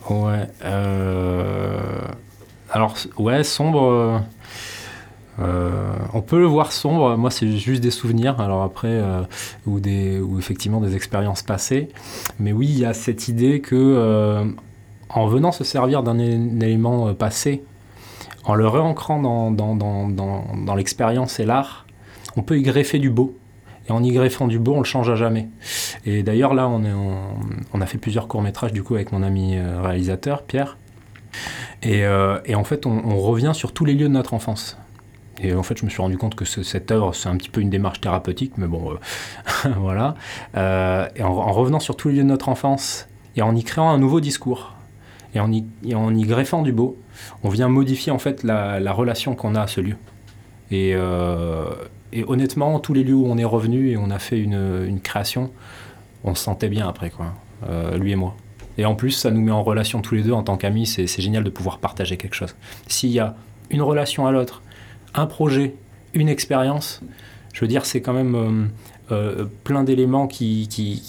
Ouais. 0.09 0.47
Euh... 0.63 1.79
Alors, 2.71 2.95
ouais, 3.17 3.43
sombre. 3.43 4.21
Euh, 5.41 5.93
on 6.13 6.21
peut 6.21 6.39
le 6.39 6.45
voir 6.45 6.71
sombre. 6.71 7.15
Moi, 7.17 7.31
c'est 7.31 7.47
juste 7.57 7.81
des 7.81 7.91
souvenirs. 7.91 8.39
Alors 8.39 8.63
après, 8.63 8.87
euh, 8.89 9.21
ou 9.65 9.79
des, 9.79 10.19
ou 10.19 10.37
effectivement 10.37 10.81
des 10.81 10.95
expériences 10.95 11.43
passées. 11.43 11.89
Mais 12.39 12.51
oui, 12.51 12.67
il 12.69 12.79
y 12.79 12.85
a 12.85 12.93
cette 12.93 13.27
idée 13.27 13.61
que, 13.61 13.75
euh, 13.75 14.45
en 15.09 15.27
venant 15.27 15.51
se 15.51 15.63
servir 15.63 16.03
d'un 16.03 16.19
élément 16.19 17.13
passé, 17.13 17.63
en 18.43 18.55
le 18.55 18.67
réancrant 18.67 19.21
dans 19.21 20.75
l'expérience 20.75 21.39
et 21.39 21.45
l'art, 21.45 21.85
on 22.35 22.41
peut 22.41 22.57
y 22.57 22.61
greffer 22.61 22.99
du 22.99 23.09
beau. 23.09 23.35
Et 23.89 23.91
en 23.91 24.03
y 24.03 24.11
greffant 24.11 24.47
du 24.47 24.59
beau, 24.59 24.75
on 24.75 24.79
le 24.79 24.85
change 24.85 25.09
à 25.09 25.15
jamais. 25.15 25.49
Et 26.05 26.23
d'ailleurs, 26.23 26.53
là, 26.53 26.69
on, 26.69 26.83
est 26.83 27.81
a 27.81 27.85
fait 27.85 27.97
plusieurs 27.97 28.27
courts-métrages 28.27 28.71
du 28.71 28.83
coup 28.83 28.95
avec 28.95 29.11
mon 29.11 29.23
ami 29.23 29.57
réalisateur, 29.59 30.43
Pierre. 30.43 30.77
Et, 31.81 32.05
euh, 32.05 32.39
en 32.53 32.63
fait, 32.63 32.85
on, 32.85 33.19
revient 33.19 33.51
sur 33.53 33.73
tous 33.73 33.85
les 33.85 33.93
lieux 33.93 34.07
de 34.07 34.13
notre 34.13 34.33
enfance. 34.33 34.77
Et 35.41 35.53
en 35.53 35.63
fait, 35.63 35.77
je 35.77 35.85
me 35.85 35.89
suis 35.89 36.01
rendu 36.01 36.17
compte 36.17 36.35
que 36.35 36.43
ce, 36.43 36.63
cette 36.63 36.91
œuvre, 36.91 37.15
c'est 37.15 37.29
un 37.29 37.37
petit 37.37 37.49
peu 37.49 37.61
une 37.61 37.69
démarche 37.69 38.01
thérapeutique, 38.01 38.53
mais 38.57 38.67
bon, 38.67 38.91
euh, 38.91 39.69
voilà. 39.77 40.15
Euh, 40.57 41.07
en, 41.21 41.27
en, 41.27 41.51
revenant 41.53 41.79
sur 41.79 41.95
tous 41.95 42.09
les 42.09 42.15
lieux 42.15 42.23
de 42.23 42.27
notre 42.27 42.49
enfance 42.49 43.07
et 43.37 43.41
en 43.41 43.55
y 43.55 43.63
créant 43.63 43.89
un 43.89 43.97
nouveau 43.97 44.19
discours 44.19 44.75
et 45.35 45.39
en 45.39 45.51
y, 45.51 45.63
greffant 46.25 46.63
du 46.63 46.73
beau, 46.73 46.97
on 47.43 47.49
vient 47.49 47.69
modifier 47.69 48.11
en 48.11 48.19
fait 48.19 48.43
la, 48.43 48.79
la 48.79 48.91
relation 48.91 49.35
qu'on 49.35 49.55
a 49.55 49.61
à 49.61 49.67
ce 49.67 49.79
lieu. 49.79 49.95
Et, 50.71 50.93
et 52.11 52.23
honnêtement, 52.27 52.79
tous 52.79 52.93
les 52.93 53.03
lieux 53.03 53.15
où 53.15 53.25
on 53.27 53.37
est 53.37 53.45
revenu 53.45 53.89
et 53.91 53.97
on 53.97 54.09
a 54.09 54.19
fait 54.19 54.39
une, 54.39 54.99
création, 55.01 55.51
on 56.23 56.35
se 56.35 56.43
sentait 56.43 56.69
bien 56.69 56.87
après, 56.87 57.09
quoi, 57.09 57.33
lui 57.97 58.11
et 58.11 58.15
moi. 58.15 58.35
Et 58.79 58.85
en 58.85 58.95
plus, 58.95 59.11
ça 59.11 59.29
nous 59.29 59.41
met 59.41 59.51
en 59.51 59.61
relation 59.61 60.01
tous 60.01 60.15
les 60.15 60.23
deux 60.23 60.31
en 60.31 60.41
tant 60.41 60.55
qu'amis. 60.55 60.85
C'est 60.85 61.21
génial 61.21 61.43
de 61.43 61.49
pouvoir 61.49 61.79
partager 61.79 62.15
quelque 62.15 62.33
chose. 62.33 62.55
S'il 62.87 63.09
y 63.09 63.19
a 63.19 63.35
une 63.69 63.81
relation 63.81 64.25
à 64.25 64.31
l'autre, 64.31 64.61
un 65.13 65.25
projet, 65.25 65.75
une 66.13 66.29
expérience, 66.29 67.01
je 67.53 67.59
veux 67.59 67.67
dire, 67.67 67.85
c'est 67.85 68.01
quand 68.01 68.13
même 68.13 68.35
euh, 68.35 69.13
euh, 69.13 69.45
plein 69.65 69.83
d'éléments 69.83 70.27
qui, 70.27 70.69
qui, 70.69 71.01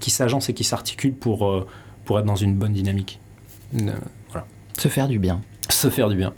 qui, 0.00 0.10
s'agencent 0.10 0.48
et 0.48 0.54
qui 0.54 0.64
s'articulent 0.64 1.14
pour, 1.14 1.46
euh, 1.46 1.68
pour 2.04 2.18
être 2.18 2.24
dans 2.24 2.34
une 2.34 2.56
bonne 2.56 2.72
dynamique. 2.72 3.20
voilà. 3.72 4.46
Se 4.76 4.88
faire 4.88 5.06
du 5.06 5.20
bien. 5.20 5.40
Se 5.68 5.88
faire 5.90 6.08
du 6.08 6.16
bien. 6.16 6.32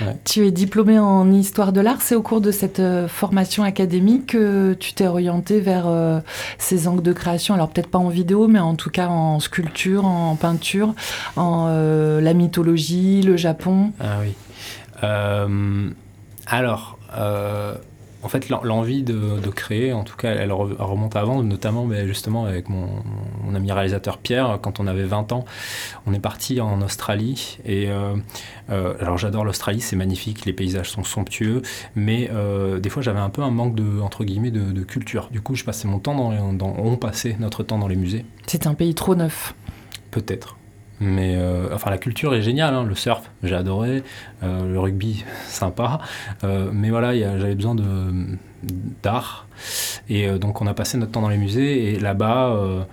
Ouais. 0.00 0.16
Tu 0.24 0.46
es 0.46 0.50
diplômé 0.50 0.98
en 0.98 1.30
histoire 1.32 1.72
de 1.72 1.80
l'art. 1.80 2.00
C'est 2.00 2.14
au 2.14 2.22
cours 2.22 2.40
de 2.40 2.50
cette 2.50 2.80
euh, 2.80 3.08
formation 3.08 3.64
académique 3.64 4.28
que 4.28 4.74
tu 4.74 4.92
t'es 4.92 5.06
orienté 5.06 5.60
vers 5.60 5.84
euh, 5.86 6.20
ces 6.58 6.88
angles 6.88 7.02
de 7.02 7.12
création. 7.12 7.54
Alors 7.54 7.68
peut-être 7.70 7.88
pas 7.88 7.98
en 7.98 8.08
vidéo, 8.08 8.46
mais 8.48 8.60
en 8.60 8.76
tout 8.76 8.90
cas 8.90 9.08
en 9.08 9.40
sculpture, 9.40 10.04
en 10.04 10.36
peinture, 10.36 10.94
en 11.36 11.66
euh, 11.68 12.20
la 12.20 12.34
mythologie, 12.34 13.22
le 13.22 13.36
Japon. 13.36 13.92
Ah 14.00 14.18
oui. 14.20 14.34
Alors, 16.46 16.98
en 18.22 18.28
fait, 18.28 18.48
l'envie 18.48 19.02
de, 19.02 19.38
de, 19.38 19.50
créer, 19.50 19.92
en 19.92 20.02
tout 20.02 20.16
cas, 20.16 20.32
elle 20.32 20.52
remonte 20.52 21.14
avant, 21.14 21.42
notamment 21.42 21.86
ben, 21.86 22.06
justement 22.06 22.46
avec 22.46 22.68
mon, 22.68 22.88
mon, 23.44 23.54
ami 23.54 23.70
réalisateur 23.70 24.18
Pierre. 24.18 24.58
Quand 24.60 24.80
on 24.80 24.86
avait 24.86 25.04
20 25.04 25.32
ans, 25.32 25.44
on 26.06 26.12
est 26.12 26.20
parti 26.20 26.60
en 26.60 26.82
Australie. 26.82 27.58
Et 27.64 27.88
euh, 27.88 28.16
euh, 28.70 28.94
alors, 29.00 29.18
j'adore 29.18 29.44
l'Australie, 29.44 29.80
c'est 29.80 29.96
magnifique, 29.96 30.46
les 30.46 30.52
paysages 30.52 30.90
sont 30.90 31.04
somptueux, 31.04 31.62
mais 31.94 32.28
euh, 32.32 32.80
des 32.80 32.90
fois, 32.90 33.02
j'avais 33.02 33.20
un 33.20 33.30
peu 33.30 33.42
un 33.42 33.50
manque 33.50 33.74
de 33.74 34.00
entre 34.00 34.24
guillemets 34.24 34.50
de, 34.50 34.72
de, 34.72 34.82
culture. 34.82 35.28
Du 35.30 35.40
coup, 35.40 35.54
je 35.54 35.64
passais 35.64 35.86
mon 35.86 35.98
temps 35.98 36.14
dans, 36.14 36.52
dans, 36.52 36.74
on 36.76 36.96
passait 36.96 37.36
notre 37.38 37.62
temps 37.62 37.78
dans 37.78 37.88
les 37.88 37.96
musées. 37.96 38.24
C'est 38.46 38.66
un 38.66 38.74
pays 38.74 38.94
trop 38.94 39.14
neuf. 39.14 39.54
Peut-être. 40.10 40.56
Mais 41.00 41.36
euh, 41.36 41.68
enfin, 41.72 41.90
la 41.90 41.98
culture 41.98 42.34
est 42.34 42.42
géniale. 42.42 42.74
Hein. 42.74 42.84
Le 42.84 42.94
surf, 42.94 43.30
j'ai 43.42 43.54
adoré. 43.54 44.02
Euh, 44.42 44.70
le 44.70 44.80
rugby, 44.80 45.24
sympa. 45.46 46.00
Euh, 46.44 46.70
mais 46.72 46.90
voilà, 46.90 47.16
j'avais 47.38 47.54
besoin 47.54 47.76
d'art. 49.02 49.46
Et 50.08 50.28
donc, 50.38 50.60
on 50.60 50.66
a 50.66 50.74
passé 50.74 50.98
notre 50.98 51.12
temps 51.12 51.22
dans 51.22 51.28
les 51.28 51.38
musées. 51.38 51.92
Et 51.92 51.98
là-bas, 51.98 52.86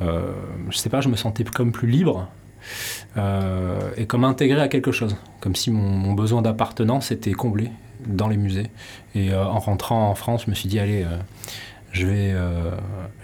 je 0.00 0.76
sais 0.76 0.90
pas, 0.90 1.00
je 1.00 1.08
me 1.08 1.16
sentais 1.16 1.44
comme 1.44 1.72
plus 1.72 1.88
libre. 1.88 2.28
et 3.16 4.06
comme 4.06 4.24
intégré 4.24 4.60
à 4.60 4.68
quelque 4.68 4.92
chose. 4.92 5.16
Comme 5.40 5.54
si 5.54 5.70
mon, 5.70 6.12
besoin 6.14 6.42
d'appartenance 6.42 7.10
était 7.12 7.32
comblé 7.32 7.70
dans 8.06 8.28
les 8.28 8.36
musées. 8.36 8.70
Et 9.14 9.34
en 9.34 9.58
rentrant 9.58 10.10
en 10.10 10.14
France, 10.14 10.44
je 10.46 10.50
me 10.50 10.54
suis 10.54 10.68
dit, 10.68 10.78
allez 10.78 11.04
je 11.92 12.06
vais, 12.06 12.34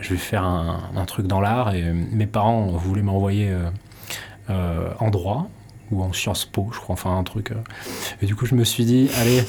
je 0.01 0.11
vais 0.11 0.17
faire 0.17 0.45
un, 0.45 1.05
truc 1.07 1.27
dans 1.27 1.41
l'art. 1.41 1.75
Et 1.75 1.93
mes 1.93 2.27
parents 2.27 2.67
voulaient 2.67 3.03
m'envoyer 3.03 3.53
en 4.49 5.11
droit 5.11 5.49
ou 5.93 6.03
en 6.03 6.13
Sciences 6.13 6.47
Po, 6.47 6.69
je 6.73 6.81
crois, 6.81 6.95
enfin 6.95 7.17
un 7.17 7.23
truc. 7.23 7.53
Et 8.21 8.27
du 8.27 8.35
coup, 8.35 8.47
je 8.47 8.55
me 8.55 8.65
suis 8.65 8.85
dit, 8.85 9.11
allez, 9.21 9.43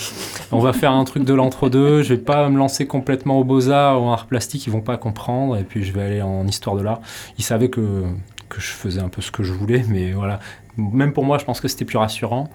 on 0.51 0.59
va 0.59 0.73
faire 0.73 0.91
un 0.91 1.03
truc 1.05 1.23
de 1.23 1.33
l'entre-deux. 1.33 2.03
Je 2.03 2.13
vais 2.13 2.21
pas 2.21 2.49
me 2.49 2.57
lancer 2.57 2.85
complètement 2.85 3.39
au 3.39 3.43
beaux-arts 3.43 4.01
ou 4.01 4.05
en 4.05 4.11
art 4.11 4.27
plastique, 4.27 4.67
ils 4.67 4.71
vont 4.71 4.81
pas 4.81 4.97
comprendre. 4.97 5.57
Et 5.57 5.63
puis, 5.63 5.83
je 5.83 5.93
vais 5.93 6.03
aller 6.03 6.21
en 6.21 6.45
histoire 6.45 6.75
de 6.75 6.81
l'art. 6.81 6.99
Ils 7.37 7.43
savaient 7.43 7.69
que, 7.69 8.03
que 8.49 8.61
je 8.61 8.67
faisais 8.67 8.99
un 8.99 9.09
peu 9.09 9.21
ce 9.21 9.31
que 9.31 9.43
je 9.43 9.53
voulais, 9.53 9.83
mais 9.87 10.11
voilà. 10.11 10.39
Même 10.77 11.13
pour 11.13 11.23
moi, 11.23 11.37
je 11.37 11.45
pense 11.45 11.61
que 11.61 11.67
c'était 11.67 11.85
plus 11.85 11.97
rassurant. 11.97 12.49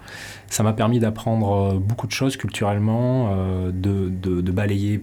Ça 0.49 0.63
m'a 0.63 0.73
permis 0.73 0.99
d'apprendre 0.99 1.75
beaucoup 1.75 2.07
de 2.07 2.13
choses 2.13 2.37
culturellement, 2.37 3.31
euh, 3.33 3.71
de, 3.73 4.09
de, 4.11 4.51
balayer 4.53 5.03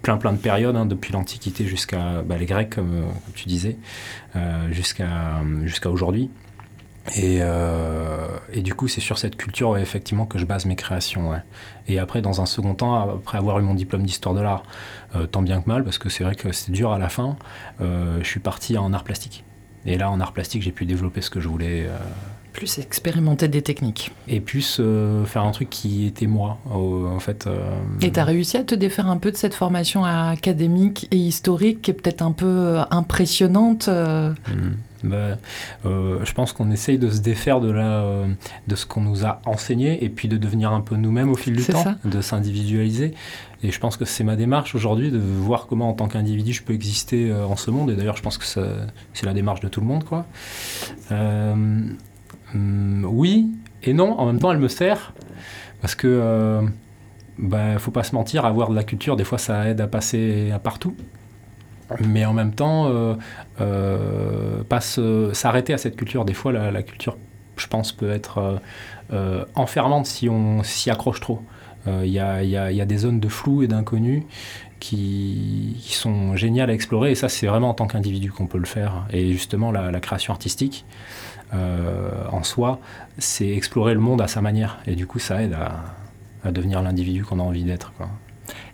plein 0.00 0.16
plein 0.16 0.32
de 0.32 0.38
périodes, 0.38 0.76
hein, 0.76 0.86
depuis 0.86 1.12
l'Antiquité 1.12 1.66
jusqu'à 1.66 2.22
bah, 2.22 2.38
les 2.38 2.46
Grecs, 2.46 2.70
comme, 2.70 3.04
tu 3.34 3.46
disais, 3.46 3.76
euh, 4.36 4.72
jusqu'à 4.72 5.42
jusqu'à 5.64 5.90
aujourd'hui. 5.90 6.30
Et, 7.16 7.38
euh, 7.40 8.28
et, 8.52 8.62
du 8.62 8.74
coup, 8.74 8.86
c'est 8.86 9.00
sur 9.00 9.18
cette 9.18 9.36
culture, 9.36 9.70
ouais, 9.70 9.82
effectivement, 9.82 10.26
que 10.26 10.38
je 10.38 10.44
base 10.44 10.66
mes 10.66 10.76
créations. 10.76 11.30
Ouais. 11.30 11.42
Et 11.88 11.98
après, 11.98 12.22
dans 12.22 12.40
un 12.40 12.46
second 12.46 12.74
temps, 12.74 12.94
après 13.16 13.38
avoir 13.38 13.58
eu 13.58 13.62
mon 13.62 13.74
diplôme 13.74 14.02
d'histoire 14.02 14.34
de 14.34 14.40
l'art, 14.40 14.62
euh, 15.16 15.26
tant 15.26 15.42
bien 15.42 15.60
que 15.60 15.68
mal, 15.68 15.82
parce 15.82 15.98
que 15.98 16.08
c'est 16.08 16.24
vrai 16.24 16.34
que 16.34 16.52
c'était 16.52 16.72
dur 16.72 16.92
à 16.92 16.98
la 16.98 17.08
fin, 17.08 17.36
euh, 17.80 18.18
je 18.22 18.28
suis 18.28 18.40
parti 18.40 18.76
en 18.76 18.92
art 18.92 19.04
plastique. 19.04 19.44
Et 19.86 19.96
là, 19.96 20.10
en 20.10 20.20
art 20.20 20.32
plastique, 20.32 20.62
j'ai 20.62 20.72
pu 20.72 20.84
développer 20.84 21.22
ce 21.22 21.30
que 21.30 21.40
je 21.40 21.48
voulais. 21.48 21.88
Plus 22.52 22.78
expérimenter 22.78 23.48
des 23.48 23.62
techniques. 23.62 24.12
Et 24.28 24.40
plus 24.40 24.78
faire 25.24 25.42
un 25.42 25.52
truc 25.52 25.70
qui 25.70 26.06
était 26.06 26.26
moi, 26.26 26.58
en 26.66 27.18
fait. 27.18 27.48
Et 28.02 28.12
tu 28.12 28.20
as 28.20 28.24
réussi 28.24 28.58
à 28.58 28.64
te 28.64 28.74
défaire 28.74 29.08
un 29.08 29.16
peu 29.16 29.32
de 29.32 29.36
cette 29.36 29.54
formation 29.54 30.04
académique 30.04 31.08
et 31.10 31.16
historique 31.16 31.80
qui 31.80 31.92
est 31.92 31.94
peut-être 31.94 32.20
un 32.20 32.32
peu 32.32 32.80
impressionnante 32.90 33.88
mmh. 33.88 34.72
Bah, 35.02 35.38
euh, 35.86 36.24
je 36.24 36.32
pense 36.32 36.52
qu'on 36.52 36.70
essaye 36.70 36.98
de 36.98 37.10
se 37.10 37.20
défaire 37.20 37.60
de, 37.60 37.70
la, 37.70 38.02
euh, 38.02 38.26
de 38.68 38.76
ce 38.76 38.86
qu'on 38.86 39.00
nous 39.00 39.24
a 39.24 39.40
enseigné 39.46 40.04
et 40.04 40.08
puis 40.08 40.28
de 40.28 40.36
devenir 40.36 40.72
un 40.72 40.80
peu 40.80 40.96
nous-mêmes 40.96 41.30
au 41.30 41.36
fil 41.36 41.54
du 41.54 41.64
temps, 41.64 41.82
ça. 41.82 41.96
de 42.04 42.20
s'individualiser. 42.20 43.14
Et 43.62 43.70
je 43.70 43.78
pense 43.80 43.96
que 43.96 44.04
c'est 44.04 44.24
ma 44.24 44.36
démarche 44.36 44.74
aujourd'hui 44.74 45.10
de 45.10 45.18
voir 45.18 45.66
comment 45.66 45.90
en 45.90 45.92
tant 45.92 46.08
qu'individu 46.08 46.52
je 46.52 46.62
peux 46.62 46.72
exister 46.72 47.30
euh, 47.30 47.44
en 47.44 47.56
ce 47.56 47.70
monde. 47.70 47.90
Et 47.90 47.96
d'ailleurs, 47.96 48.16
je 48.16 48.22
pense 48.22 48.38
que 48.38 48.44
c'est 48.44 49.26
la 49.26 49.34
démarche 49.34 49.60
de 49.60 49.68
tout 49.68 49.80
le 49.80 49.86
monde. 49.86 50.04
Quoi. 50.04 50.26
Hum, 51.10 51.96
oui 53.08 53.48
et 53.82 53.92
non, 53.92 54.18
en 54.18 54.26
même 54.26 54.38
temps, 54.38 54.52
elle 54.52 54.58
me 54.58 54.68
sert 54.68 55.12
parce 55.80 55.94
que 55.94 56.06
euh, 56.06 56.62
bah, 57.38 57.78
faut 57.78 57.90
pas 57.90 58.02
se 58.02 58.14
mentir, 58.14 58.44
avoir 58.44 58.68
de 58.68 58.74
la 58.74 58.84
culture, 58.84 59.16
des 59.16 59.24
fois, 59.24 59.38
ça 59.38 59.68
aide 59.68 59.80
à 59.80 59.86
passer 59.86 60.50
à 60.52 60.58
partout 60.58 60.94
mais 61.98 62.24
en 62.24 62.32
même 62.32 62.54
temps, 62.54 62.86
euh, 62.88 63.14
euh, 63.60 64.62
pas 64.64 64.80
s'arrêter 64.80 65.72
à 65.72 65.78
cette 65.78 65.96
culture. 65.96 66.24
Des 66.24 66.34
fois, 66.34 66.52
la, 66.52 66.82
culture, 66.82 67.16
je 67.56 67.66
pense, 67.66 67.92
peut 67.92 68.10
être 68.10 68.60
euh, 69.12 69.44
enfermante 69.54 70.06
si 70.06 70.28
on 70.28 70.62
s'y 70.62 70.90
accroche 70.90 71.20
trop. 71.20 71.42
Il 71.86 72.10
y, 72.10 72.18
a, 72.18 72.84
des 72.84 72.98
zones 72.98 73.20
de 73.20 73.28
flou 73.28 73.62
et 73.62 73.66
d'inconnu 73.66 74.26
qui, 74.80 75.76
sont 75.88 76.36
géniales 76.36 76.70
à 76.70 76.74
explorer. 76.74 77.12
Et 77.12 77.14
ça, 77.14 77.28
c'est 77.28 77.46
vraiment 77.46 77.70
en 77.70 77.74
tant 77.74 77.86
qu'individu 77.86 78.30
qu'on 78.30 78.46
peut 78.46 78.58
le 78.58 78.66
faire. 78.66 79.06
Et 79.12 79.32
justement, 79.32 79.72
la, 79.72 79.98
création 80.00 80.32
artistique, 80.32 80.84
en 81.52 82.42
soi, 82.42 82.80
c'est 83.18 83.48
explorer 83.48 83.94
le 83.94 84.00
monde 84.00 84.20
à 84.20 84.28
sa 84.28 84.42
manière. 84.42 84.78
Et 84.86 84.94
du 84.94 85.06
coup, 85.06 85.18
ça 85.18 85.42
aide 85.42 85.54
à, 86.44 86.52
devenir 86.52 86.82
l'individu 86.82 87.24
qu'on 87.24 87.40
a 87.40 87.42
envie 87.42 87.64
d'être. 87.64 87.92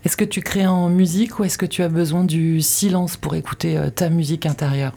Est-ce 0.06 0.16
que 0.16 0.24
tu 0.24 0.40
crées 0.40 0.68
en 0.68 0.88
musique 0.88 1.40
ou 1.40 1.42
est-ce 1.42 1.58
que 1.58 1.66
tu 1.66 1.82
as 1.82 1.88
besoin 1.88 2.22
du 2.22 2.60
silence 2.60 3.16
pour 3.16 3.34
écouter 3.34 3.76
ta 3.92 4.08
musique 4.08 4.46
intérieure? 4.46 4.92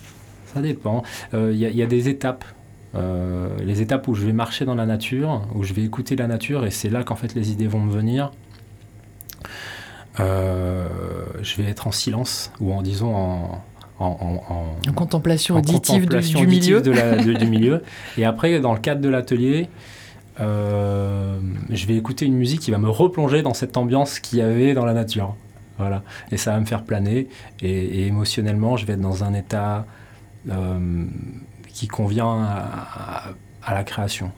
Ça 0.54 0.62
dépend. 0.62 1.02
Il 1.34 1.52
y, 1.52 1.82
a 1.82 1.86
des 1.86 2.08
étapes. 2.08 2.46
Euh, 2.94 3.48
les 3.62 3.82
étapes 3.82 4.08
où 4.08 4.14
je 4.14 4.24
vais 4.24 4.32
marcher 4.32 4.64
dans 4.64 4.74
la 4.74 4.86
nature, 4.86 5.42
où 5.54 5.64
je 5.64 5.74
vais 5.74 5.82
écouter 5.82 6.16
la 6.16 6.26
nature, 6.26 6.64
et 6.64 6.70
c'est 6.70 6.88
là 6.88 7.04
qu'en 7.04 7.14
fait 7.14 7.34
les 7.34 7.50
idées 7.50 7.66
vont 7.66 7.80
me 7.80 7.92
venir. 7.92 8.32
Euh, 10.18 10.88
je 11.42 11.60
vais 11.60 11.68
être 11.68 11.86
en 11.86 11.92
silence 11.92 12.50
ou 12.58 12.72
en 12.72 12.80
disons 12.80 13.14
en, 13.14 13.62
en, 13.98 14.92
contemplation 14.94 15.56
auditive, 15.56 16.06
du, 16.06 16.46
milieu. 16.46 16.80
du 16.80 17.46
milieu. 17.50 17.82
Et 18.16 18.24
après, 18.24 18.60
dans 18.60 18.72
le 18.72 18.80
cadre 18.80 19.02
de 19.02 19.10
l'atelier, 19.10 19.68
euh, 20.40 21.38
je 21.70 21.86
vais 21.86 21.96
écouter 21.96 22.26
une 22.26 22.34
musique 22.34 22.60
qui 22.60 22.70
va 22.70 22.78
me 22.78 22.88
replonger 22.88 23.42
dans 23.42 23.54
cette 23.54 23.76
ambiance 23.76 24.18
qu'il 24.18 24.38
y 24.38 24.42
avait 24.42 24.74
dans 24.74 24.84
la 24.84 24.94
nature. 24.94 25.36
Voilà. 25.78 26.02
Et 26.30 26.36
ça 26.36 26.52
va 26.52 26.60
me 26.60 26.66
faire 26.66 26.84
planer. 26.84 27.28
Et, 27.60 28.06
émotionnellement, 28.06 28.76
je 28.76 28.86
vais 28.86 28.94
être 28.94 29.00
dans 29.00 29.24
un 29.24 29.34
état 29.34 29.86
qui 31.72 31.88
convient 31.88 32.42
à, 32.42 33.34
la 33.74 33.84
création. 33.84 34.30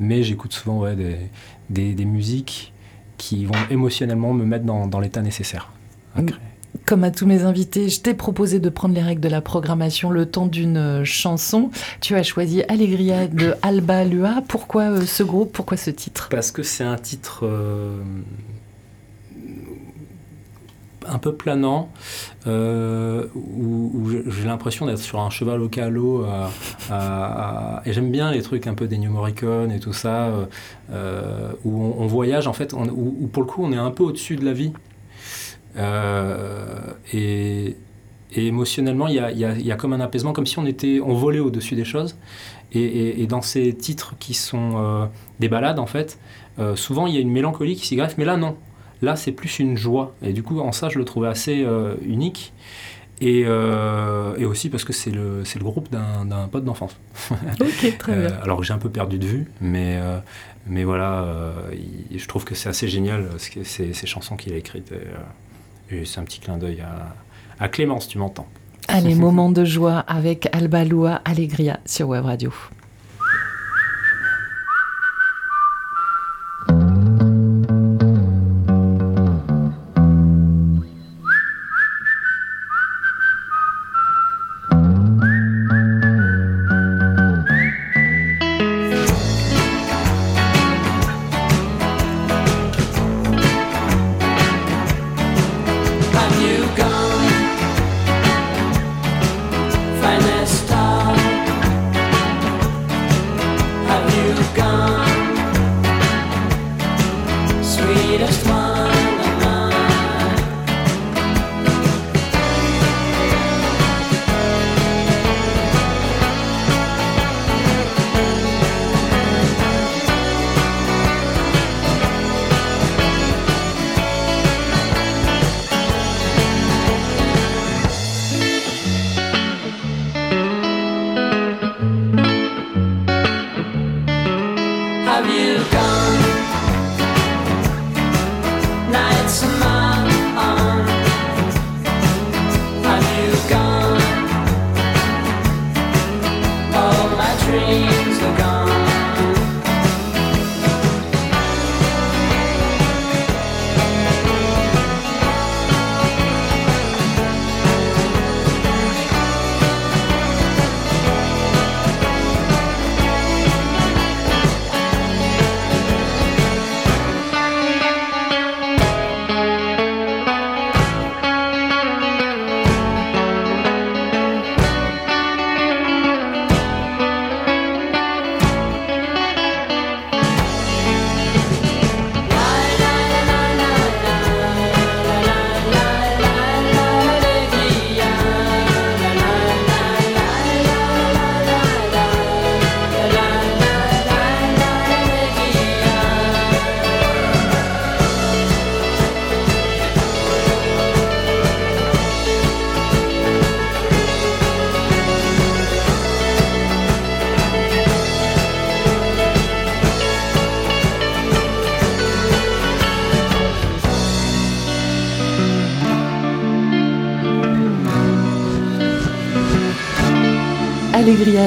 Mais 0.00 0.22
j'écoute 0.22 0.52
souvent 0.52 0.80
ouais, 0.80 0.96
des, 0.96 1.94
des, 1.94 2.04
musiques 2.04 2.72
qui 3.16 3.44
vont 3.44 3.54
émotionnellement 3.70 4.32
me 4.32 4.44
mettre 4.44 4.64
dans, 4.64 5.00
l'état 5.00 5.22
nécessaire 5.22 5.72
à 6.16 6.22
créer. 6.22 6.40
Comme 6.86 7.04
à 7.04 7.10
tous 7.10 7.24
mes 7.24 7.44
invités, 7.44 7.88
je 7.88 8.00
t'ai 8.00 8.12
proposé 8.14 8.58
de 8.58 8.68
prendre 8.68 8.94
les 8.94 9.00
règles 9.00 9.20
de 9.20 9.28
la 9.28 9.40
programmation 9.40 10.10
le 10.10 10.26
temps 10.26 10.46
d'une 10.46 10.76
euh, 10.76 11.04
chanson. 11.04 11.70
Tu 12.00 12.14
as 12.14 12.22
choisi 12.22 12.62
Allegria 12.64 13.26
de 13.26 13.54
Alba 13.62 14.04
Lua. 14.04 14.42
Pourquoi 14.48 14.82
euh, 14.82 15.00
ce 15.02 15.22
groupe? 15.22 15.52
Pourquoi 15.52 15.78
ce 15.78 15.90
titre? 15.90 16.28
Parce 16.30 16.50
que 16.50 16.62
c'est 16.62 16.84
un 16.84 16.96
titre 16.96 17.46
euh, 17.46 17.96
un 21.08 21.18
peu 21.18 21.34
planant, 21.34 21.90
où, 22.46 24.10
j'ai 24.26 24.44
l'impression 24.44 24.84
d'être 24.84 24.98
sur 24.98 25.20
un 25.20 25.30
cheval 25.30 25.62
au 25.62 25.68
calot. 25.68 26.26
et 27.84 27.92
j'aime 27.92 28.10
bien 28.10 28.30
les 28.30 28.42
trucs 28.42 28.66
un 28.66 28.74
peu 28.74 28.86
des 28.86 28.98
New 28.98 29.10
Morricone 29.10 29.70
et 29.70 29.80
tout 29.80 29.92
ça, 29.92 30.32
où 30.90 31.94
on, 31.98 32.06
voyage 32.06 32.46
en 32.46 32.54
fait, 32.54 32.72
où, 32.72 33.28
pour 33.30 33.42
le 33.42 33.48
coup 33.48 33.62
on 33.64 33.72
est 33.72 33.76
un 33.76 33.90
peu 33.90 34.02
au-dessus 34.02 34.36
de 34.36 34.46
la 34.46 34.54
vie. 34.54 34.72
Euh, 35.76 36.78
et, 37.12 37.76
émotionnellement, 38.36 39.06
il 39.06 39.14
y 39.14 39.72
a, 39.72 39.76
comme 39.76 39.92
un 39.92 40.00
apaisement, 40.00 40.32
comme 40.32 40.46
si 40.46 40.58
on, 40.58 40.66
était, 40.66 41.00
on 41.00 41.14
volait 41.14 41.38
au-dessus 41.38 41.76
des 41.76 41.84
choses. 41.84 42.16
Et, 42.72 43.26
dans 43.28 43.42
ces 43.42 43.72
titres 43.74 44.16
qui 44.18 44.34
sont 44.34 45.08
des 45.38 45.48
balades, 45.48 45.78
en 45.78 45.86
fait, 45.86 46.18
souvent 46.74 47.06
il 47.06 47.14
y 47.14 47.18
a 47.18 47.20
une 47.20 47.30
mélancolie 47.30 47.76
qui 47.76 47.86
s'y 47.86 47.94
greffe, 47.94 48.18
mais 48.18 48.24
là 48.24 48.36
non. 48.36 48.56
Là, 49.04 49.16
c'est 49.16 49.32
plus 49.32 49.58
une 49.58 49.76
joie. 49.76 50.14
Et 50.22 50.32
du 50.32 50.42
coup, 50.42 50.60
en 50.60 50.72
ça, 50.72 50.88
je 50.88 50.98
le 50.98 51.04
trouvais 51.04 51.28
assez 51.28 51.62
euh, 51.62 51.94
unique. 52.04 52.52
Euh, 53.22 54.36
et, 54.36 54.44
aussi 54.44 54.68
parce 54.70 54.84
que 54.84 54.92
c'est 54.92 55.10
le, 55.10 55.42
le 55.42 55.64
groupe 55.64 55.90
d'un 55.90 56.48
pote 56.50 56.64
d'enfance. 56.64 56.98
ok, 57.30 57.98
très 57.98 58.16
bien. 58.16 58.30
Euh, 58.30 58.42
alors 58.42 58.62
j'ai 58.62 58.74
un 58.74 58.78
peu 58.78 58.90
perdu 58.90 59.18
de 59.18 59.26
vue, 59.26 59.46
mais, 59.60 59.98
mais 60.66 60.84
voilà, 60.84 61.52
je 62.14 62.26
trouve 62.26 62.44
que 62.44 62.54
c'est 62.54 62.68
assez 62.68 62.88
génial 62.88 63.28
ces, 63.38 63.94
ces 63.94 64.06
chansons 64.06 64.36
qu'il 64.36 64.52
a 64.52 64.56
écrites. 64.56 64.92
C'est 65.88 66.18
un 66.18 66.24
petit 66.24 66.40
clin 66.40 66.56
d'œil 66.56 66.82
à, 67.58 67.68
Clémence, 67.68 68.08
tu 68.08 68.18
m'entends. 68.18 68.46
Allez, 68.88 69.14
moment 69.14 69.50
de 69.50 69.64
joie 69.64 69.98
avec 69.98 70.48
Alba 70.52 70.84
Lua 70.84 71.22
Allegria 71.24 71.80
sur 71.86 72.08
Web 72.08 72.24
Radio. 72.24 72.52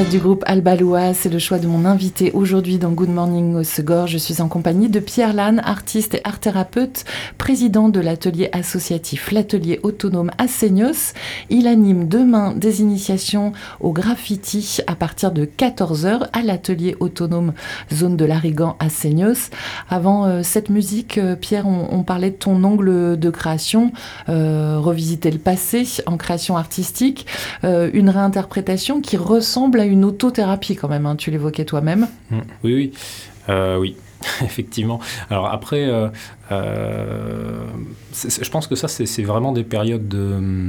Du 0.03 0.19
groupe 0.19 0.43
Albaloua, 0.45 1.15
c'est 1.15 1.29
le 1.29 1.39
choix 1.39 1.57
de 1.57 1.65
mon 1.65 1.83
invité 1.83 2.31
aujourd'hui 2.33 2.77
dans 2.77 2.91
Good 2.91 3.09
Morning 3.09 3.55
au 3.55 3.63
Segor. 3.63 4.05
Je 4.05 4.19
suis 4.19 4.41
en 4.41 4.47
compagnie 4.47 4.89
de 4.89 4.99
Pierre 4.99 5.33
Lannes, 5.33 5.59
artiste 5.65 6.13
et 6.13 6.21
art 6.23 6.39
thérapeute, 6.39 7.03
président 7.39 7.89
de 7.89 7.99
l'atelier 7.99 8.49
associatif 8.51 9.31
L'Atelier 9.31 9.79
Autonome 9.81 10.29
à. 10.37 10.45
Il 11.49 11.67
anime 11.67 12.07
demain 12.07 12.53
des 12.53 12.81
initiations 12.81 13.53
au 13.79 13.91
graffiti 13.91 14.77
à 14.85 14.93
partir 14.93 15.31
de 15.31 15.45
14h 15.45 16.27
à 16.31 16.41
l'atelier 16.43 16.95
autonome 16.99 17.53
zone 17.91 18.17
de 18.17 18.25
l'Arigan 18.25 18.77
à. 18.79 18.87
Avant 19.89 20.25
euh, 20.25 20.43
cette 20.43 20.69
musique, 20.69 21.17
euh, 21.17 21.35
Pierre, 21.35 21.65
on, 21.67 22.03
parlait 22.03 22.31
de 22.31 22.35
ton 22.35 22.63
angle 22.63 23.17
de 23.17 23.29
création, 23.31 23.91
euh, 24.29 24.77
revisiter 24.79 25.31
le 25.31 25.39
passé 25.39 25.87
en 26.05 26.17
création 26.17 26.55
artistique, 26.55 27.25
une 27.63 28.09
réinterprétation 28.09 29.01
qui 29.01 29.17
ressemble 29.17 29.79
à 29.79 29.86
une 29.87 30.05
autothérapie 30.05 30.75
quand 30.75 30.87
même, 30.87 31.05
hein, 31.05 31.15
tu 31.15 31.31
l'évoquais 31.31 31.65
toi-même. 31.65 32.07
Mmh. 32.31 32.37
Oui, 32.63 32.73
oui. 32.73 32.91
Euh, 33.49 33.77
oui. 33.77 33.95
Effectivement. 34.43 34.99
Alors 35.29 35.47
après, 35.47 35.85
euh, 35.85 36.09
euh, 36.51 37.65
je 38.13 38.49
pense 38.49 38.67
que 38.67 38.75
ça, 38.75 38.87
c'est 38.87 39.23
vraiment 39.23 39.51
des 39.51 39.63
périodes 39.63 40.07
de, 40.07 40.61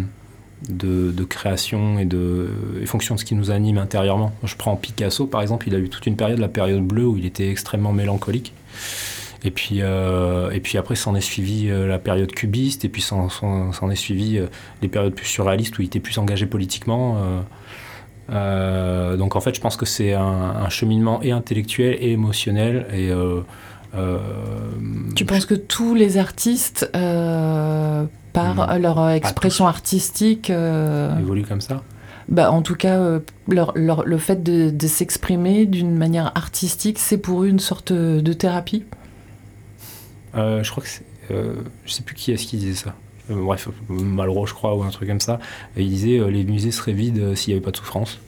de, 0.68 1.24
création 1.24 1.98
et 1.98 2.04
de 2.04 2.48
fonction 2.84 3.14
de 3.14 3.20
ce 3.20 3.24
qui 3.24 3.34
nous 3.34 3.50
anime 3.50 3.78
intérieurement. 3.78 4.32
Je 4.44 4.54
prends 4.54 4.76
Picasso, 4.76 5.26
par 5.26 5.40
exemple, 5.40 5.66
il 5.68 5.74
a 5.74 5.78
eu 5.78 5.88
toute 5.88 6.06
une 6.06 6.16
période, 6.16 6.38
la 6.38 6.48
période 6.48 6.82
bleue, 6.82 7.06
où 7.06 7.16
il 7.16 7.24
était 7.24 7.50
extrêmement 7.50 7.92
mélancolique. 7.92 8.52
Et 9.44 9.50
puis, 9.50 9.78
et 9.78 10.60
puis 10.60 10.76
après, 10.76 10.94
s'en 10.94 11.14
est 11.14 11.22
suivi 11.22 11.68
la 11.68 11.98
période 11.98 12.30
cubiste, 12.32 12.84
et 12.84 12.90
puis 12.90 13.00
s'en 13.00 13.90
est 13.90 13.96
suivi 13.96 14.40
les 14.82 14.88
périodes 14.88 15.14
plus 15.14 15.26
surréalistes 15.26 15.78
où 15.78 15.82
il 15.82 15.86
était 15.86 16.00
plus 16.00 16.18
engagé 16.18 16.44
politiquement. 16.44 17.44
Euh, 18.30 19.16
donc 19.16 19.36
en 19.36 19.40
fait, 19.40 19.54
je 19.54 19.60
pense 19.60 19.76
que 19.76 19.86
c'est 19.86 20.12
un, 20.14 20.68
cheminement 20.68 21.22
et 21.22 21.32
intellectuel 21.32 21.96
et 22.00 22.12
émotionnel. 22.12 22.86
Et, 22.92 23.10
euh, 23.10 23.40
euh, 23.94 24.18
tu 25.14 25.24
penses 25.24 25.46
que 25.46 25.54
tous 25.54 25.94
les 25.94 26.18
artistes, 26.18 26.90
par 26.92 28.78
leur 28.78 29.10
expression 29.10 29.66
artistique, 29.66 30.50
évoluent 30.50 31.46
comme 31.46 31.60
ça 31.60 31.82
bah, 32.28 32.52
en 32.52 32.60
tout 32.60 32.74
cas, 32.74 33.00
leur, 33.46 33.72
le 33.74 34.18
fait 34.18 34.42
de, 34.42 34.68
de 34.68 34.86
s'exprimer 34.86 35.64
d'une 35.64 35.96
manière 35.96 36.36
artistique, 36.36 36.98
c'est 36.98 37.16
pour 37.16 37.44
eux 37.44 37.48
une 37.48 37.58
sorte 37.58 37.90
de 37.90 38.32
thérapie? 38.34 38.84
Je 40.34 40.70
crois 40.70 40.82
que 40.82 40.90
c'est. 40.90 41.04
je 41.30 41.90
sais 41.90 42.02
plus 42.02 42.14
qui 42.14 42.32
est-ce 42.32 42.46
qui 42.46 42.58
disait 42.58 42.74
ça. 42.74 42.94
Euh, 43.30 43.42
bref, 43.42 43.68
Malraux, 43.88 44.46
je 44.46 44.54
crois, 44.54 44.74
ou 44.74 44.82
un 44.82 44.90
truc 44.90 45.08
comme 45.08 45.20
ça. 45.20 45.38
Et 45.76 45.82
il 45.82 45.90
disait 45.90 46.18
euh, 46.18 46.30
les 46.30 46.44
musées 46.44 46.70
seraient 46.70 46.92
vides 46.92 47.18
euh, 47.18 47.34
s'il 47.34 47.52
n'y 47.52 47.56
avait 47.56 47.64
pas 47.64 47.70
de 47.70 47.76
souffrance. 47.76 48.20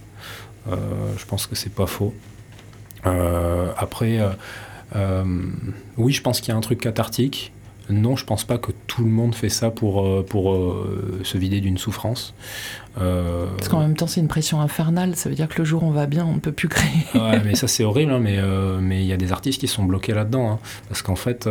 je 0.67 1.25
pense 1.27 1.47
que 1.47 1.55
c'est 1.55 1.75
pas 1.75 1.87
faux. 1.87 2.15
après, 3.05 4.21
oui, 5.97 6.13
je 6.13 6.23
pense 6.23 6.41
qu'il 6.41 6.51
y 6.51 6.53
a 6.53 6.57
un 6.57 6.61
truc 6.61 6.81
cathartique. 6.81 7.53
Non, 7.91 8.17
je 8.17 8.25
pense 8.25 8.45
pas 8.45 8.59
que 8.59 8.73
tout 8.87 9.05
le 9.05 9.11
monde 9.11 9.35
fait 9.35 9.49
ça 9.49 9.71
pour, 9.71 10.07
euh, 10.07 10.25
pour 10.29 10.53
euh, 10.53 11.21
se 11.25 11.39
vider 11.39 11.61
d'une 11.61 11.79
souffrance. 11.79 12.35
Euh, 13.01 13.47
Parce 13.57 13.69
qu'en 13.69 13.81
même 13.81 13.97
temps, 13.97 14.07
c'est 14.07 14.21
une 14.21 14.29
pression 14.29 14.61
infernale. 14.61 15.17
Ça 15.17 15.29
veut 15.29 15.35
dire 15.35 15.49
que 15.49 15.59
le 15.59 15.65
jour 15.65 15.83
où 15.83 15.87
on 15.87 15.91
va 15.91 16.07
bien, 16.07 16.25
on 16.27 16.35
ne 16.35 16.41
peut 16.41 16.53
plus 16.53 16.69
créer. 16.69 16.91
ouais, 17.15 17.41
mais 17.45 17.55
ça, 17.55 17.69
c'est 17.69 17.85
horrible. 17.85 18.13
Hein, 18.13 18.19
mais 18.81 19.03
il 19.03 19.07
y 19.07 19.13
a 19.13 19.17
des 19.17 19.33
artistes 19.33 19.61
qui 19.61 19.69
sont 19.69 19.85
bloqués 19.85 20.13
là-dedans. 20.13 20.51
Hein. 20.53 20.59
parce 20.89 21.03
qu'en 21.03 21.17
fait, 21.17 21.49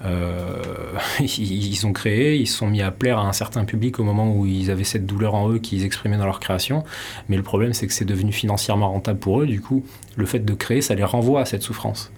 ils 1.20 1.86
ont 1.86 1.92
créé, 1.92 2.36
ils 2.36 2.46
se 2.46 2.58
sont 2.58 2.66
mis 2.66 2.82
à 2.82 2.90
plaire 2.90 3.18
à 3.18 3.22
un 3.22 3.32
certain 3.32 3.64
public 3.64 3.98
au 3.98 4.04
moment 4.04 4.34
où 4.34 4.46
ils 4.46 4.70
avaient 4.70 4.84
cette 4.84 5.06
douleur 5.06 5.34
en 5.34 5.50
eux 5.50 5.58
qu'ils 5.58 5.84
exprimaient 5.84 6.18
dans 6.18 6.26
leur 6.26 6.40
création. 6.40 6.84
Mais 7.28 7.36
le 7.36 7.42
problème, 7.42 7.72
c'est 7.72 7.86
que 7.86 7.92
c'est 7.92 8.04
devenu 8.04 8.32
financièrement 8.32 8.90
rentable 8.90 9.18
pour 9.18 9.42
eux. 9.42 9.46
Du 9.46 9.60
coup, 9.60 9.84
le 10.16 10.26
fait 10.26 10.40
de 10.40 10.54
créer, 10.54 10.80
ça 10.80 10.94
les 10.94 11.04
renvoie 11.04 11.42
à 11.42 11.44
cette 11.44 11.62
souffrance. 11.62 12.10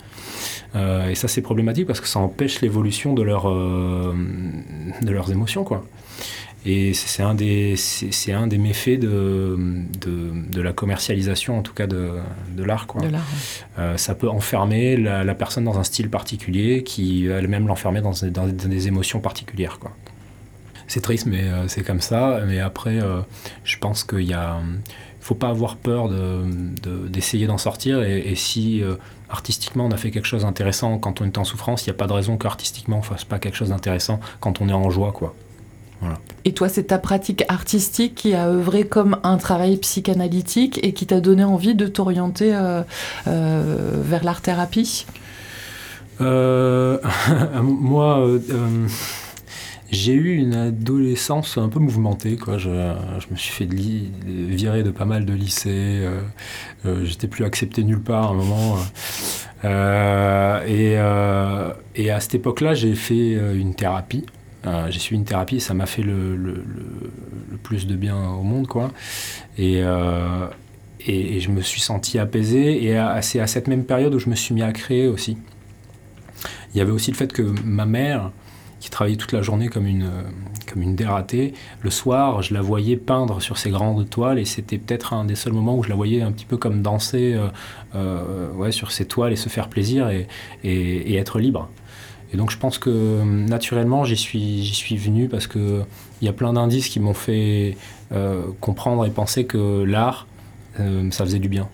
Et 1.09 1.15
ça, 1.15 1.29
c'est 1.29 1.43
problématique 1.43 1.87
parce 1.87 2.01
que 2.01 2.09
ça 2.09 2.19
empêche 2.19 2.61
l'évolution 2.61 3.15
de, 3.15 3.23
leur, 3.23 3.44
euh, 3.49 4.13
de 5.03 5.13
leurs 5.13 5.31
émotions, 5.31 5.65
quoi. 5.65 5.85
Et 6.67 6.95
c'est 6.95 7.23
un, 7.23 7.35
des, 7.35 7.77
c'est 7.77 8.33
un 8.33 8.47
des 8.47 8.57
méfaits 8.57 8.99
de, 8.99 9.59
de, 10.01 10.31
de, 10.51 10.61
la 10.63 10.73
commercialisation, 10.73 11.59
en 11.59 11.63
tout 11.63 11.75
cas 11.75 11.87
de, 11.87 12.13
de 12.57 12.65
l'art. 12.65 12.87
Quoi. 12.87 13.03
Euh, 13.79 13.99
ça 13.99 14.15
peut 14.15 14.31
enfermer 14.31 14.97
la, 14.97 15.35
personne 15.35 15.65
dans 15.65 15.79
un 15.79 15.85
style 15.85 16.09
particulier 16.09 16.83
qui 16.83 17.27
elle-même 17.27 17.67
l'enfermer 17.67 18.01
dans, 18.01 18.13
dans, 18.31 18.47
des 18.47 18.89
émotions 18.89 19.21
particulières. 19.21 19.79
Quoi. 19.79 19.95
C'est 20.89 21.03
triste, 21.03 21.27
mais 21.27 21.45
c'est 21.67 21.83
comme 21.83 22.01
ça. 22.01 22.41
Mais 22.47 22.61
après, 22.61 22.99
je 23.65 23.77
pense 23.77 24.03
qu'il 24.03 24.23
y 24.23 24.33
a 24.33 24.57
faut 25.25 25.35
pas 25.35 25.49
avoir 25.49 25.77
peur 25.77 26.09
d'essayer 26.09 27.47
de, 27.47 27.51
d'en 27.51 27.59
sortir. 27.59 28.03
Et, 28.03 28.19
et 28.19 28.35
si 28.35 28.83
artistiquement 29.31 29.87
on 29.87 29.91
a 29.91 29.97
fait 29.97 30.11
quelque 30.11 30.27
chose 30.27 30.43
d'intéressant 30.43 30.99
quand 30.99 31.21
on 31.21 31.25
est 31.25 31.39
en 31.39 31.45
souffrance, 31.45 31.87
il 31.87 31.91
n'y 31.91 31.95
a 31.95 31.99
pas 31.99 32.07
de 32.07 32.13
raison 32.13 32.37
qu'artistiquement 32.37 32.99
on 32.99 33.03
fasse 33.03 33.25
pas 33.25 33.39
quelque 33.39 33.57
chose 33.57 33.71
d'intéressant 33.71 34.21
quand 34.41 34.61
on 34.61 34.69
est 34.69 34.75
en 34.75 34.91
joie, 34.91 35.13
quoi. 35.13 35.35
Et 36.45 36.53
toi, 36.53 36.69
c'est 36.69 36.85
ta 36.85 36.99
pratique 36.99 37.45
artistique 37.49 38.15
qui 38.15 38.35
a 38.35 38.49
œuvré 38.49 38.85
comme 38.87 39.19
un 39.23 39.39
travail 39.39 39.77
psychanalytique 39.79 40.79
et 40.83 40.93
qui 40.93 41.07
t'a 41.07 41.21
donné 41.21 41.45
envie 41.45 41.75
de 41.75 41.87
t'orienter 41.87 42.55
euh, 42.55 42.83
euh, 43.27 44.03
vers 44.03 44.25
l'art-thérapie 44.25 45.07
euh, 46.21 46.99
Moi, 47.63 48.39
j'ai 49.91 50.15
eu 50.15 50.37
une 50.37 50.55
adolescence 50.55 51.59
un 51.59 51.69
peu 51.69 51.79
mouvementée. 51.79 52.37
Quoi. 52.37 52.59
Je, 52.59 52.71
me 52.71 53.37
suis 53.37 53.53
fait 53.53 53.73
virer 53.73 54.83
de 54.83 54.91
pas 54.91 55.05
mal 55.05 55.25
de 55.25 55.33
lycées. 55.33 55.71
Euh, 55.71 56.21
euh, 56.87 57.05
j'étais 57.05 57.29
plus 57.29 57.45
accepté 57.45 57.85
nulle 57.85 58.01
part 58.01 58.29
à 58.29 58.31
un 58.31 58.35
moment. 58.35 58.77
Euh, 59.65 61.73
et, 61.95 62.11
à 62.11 62.21
cette 62.21 62.35
époque-là, 62.35 62.75
j'ai 62.75 62.95
fait 62.95 63.33
une 63.33 63.75
thérapie. 63.75 64.25
j'ai 64.89 64.99
suivi 64.99 65.21
une 65.21 65.27
thérapie 65.27 65.57
et 65.57 65.61
ça 65.61 65.75
m'a 65.75 65.87
fait 65.87 66.03
le, 66.03 66.65
plus 67.63 67.87
de 67.87 67.97
bien 67.97 68.17
au 68.17 68.43
monde. 68.43 68.67
Quoi. 68.67 68.91
Et, 69.59 69.83
et, 71.07 71.41
je 71.41 71.51
me 71.51 71.61
suis 71.61 71.81
senti 71.81 72.19
apaisé. 72.19 72.85
Et 72.85 73.01
c'est 73.21 73.41
à 73.41 73.47
cette 73.47 73.69
même 73.69 73.85
période 73.85 74.15
où 74.15 74.19
je 74.19 74.31
me 74.31 74.35
suis 74.35 74.55
mis 74.55 74.63
à 74.63 74.73
créer 74.73 75.09
aussi. 75.09 75.37
Il 76.75 76.79
y 76.79 76.81
avait 76.81 76.91
aussi 76.91 77.13
le 77.13 77.17
fait 77.17 77.33
que 77.33 77.43
ma 77.65 77.87
mère 77.87 78.33
qui 78.85 78.91
travaillait 78.91 79.17
toute 79.17 79.33
la 79.33 79.41
journée 79.41 79.69
comme 79.69 79.87
une, 79.87 80.11
comme 80.71 80.83
une 80.83 80.95
dératée. 80.95 81.55
Le 81.81 81.89
soir, 81.89 82.43
je 82.43 82.53
la 82.53 82.61
voyais 82.61 82.99
peindre 82.99 83.41
sur 83.41 83.57
ces 83.57 83.71
grandes 83.71 84.11
toiles 84.11 84.39
et 84.39 84.45
c'était 84.45 84.77
peut-être 84.77 85.15
un 85.15 85.25
des 85.25 85.37
seuls 85.37 85.55
moments 85.55 85.79
où 85.79 85.83
je 85.83 85.89
la 85.89 85.95
voyais 85.95 86.21
un 86.21 86.31
petit 86.33 86.45
peu 86.45 86.59
comme 86.59 86.83
danser 86.83 87.33
euh, 87.33 87.49
euh, 87.95 88.53
ouais, 88.53 88.73
sur 88.73 88.93
ces 88.93 89.07
toiles 89.07 89.33
et 89.33 89.37
se 89.37 89.49
faire 89.49 89.69
plaisir 89.69 90.11
et, 90.11 90.29
et, 90.65 91.17
être 91.17 91.39
libre. 91.39 91.71
Et 92.35 92.37
donc 92.37 92.51
je 92.51 92.59
pense 92.59 92.77
que 92.77 93.23
naturellement 93.23 94.05
j'y 94.05 94.19
suis, 94.19 94.63
j'y 94.63 94.75
suis 94.75 94.99
venu 94.99 95.29
parce 95.29 95.47
qu'il 95.47 95.87
y 96.21 96.29
a 96.29 96.35
plein 96.35 96.53
d'indices 96.53 96.89
qui 96.91 97.01
m'ont 97.01 97.15
fait 97.15 97.79
euh, 98.13 98.43
comprendre 98.61 99.07
et 99.07 99.11
penser 99.11 99.47
que 99.47 99.83
l'art, 99.83 100.27
ça 100.77 101.25
faisait 101.25 101.39
du 101.39 101.49
bien. 101.49 101.69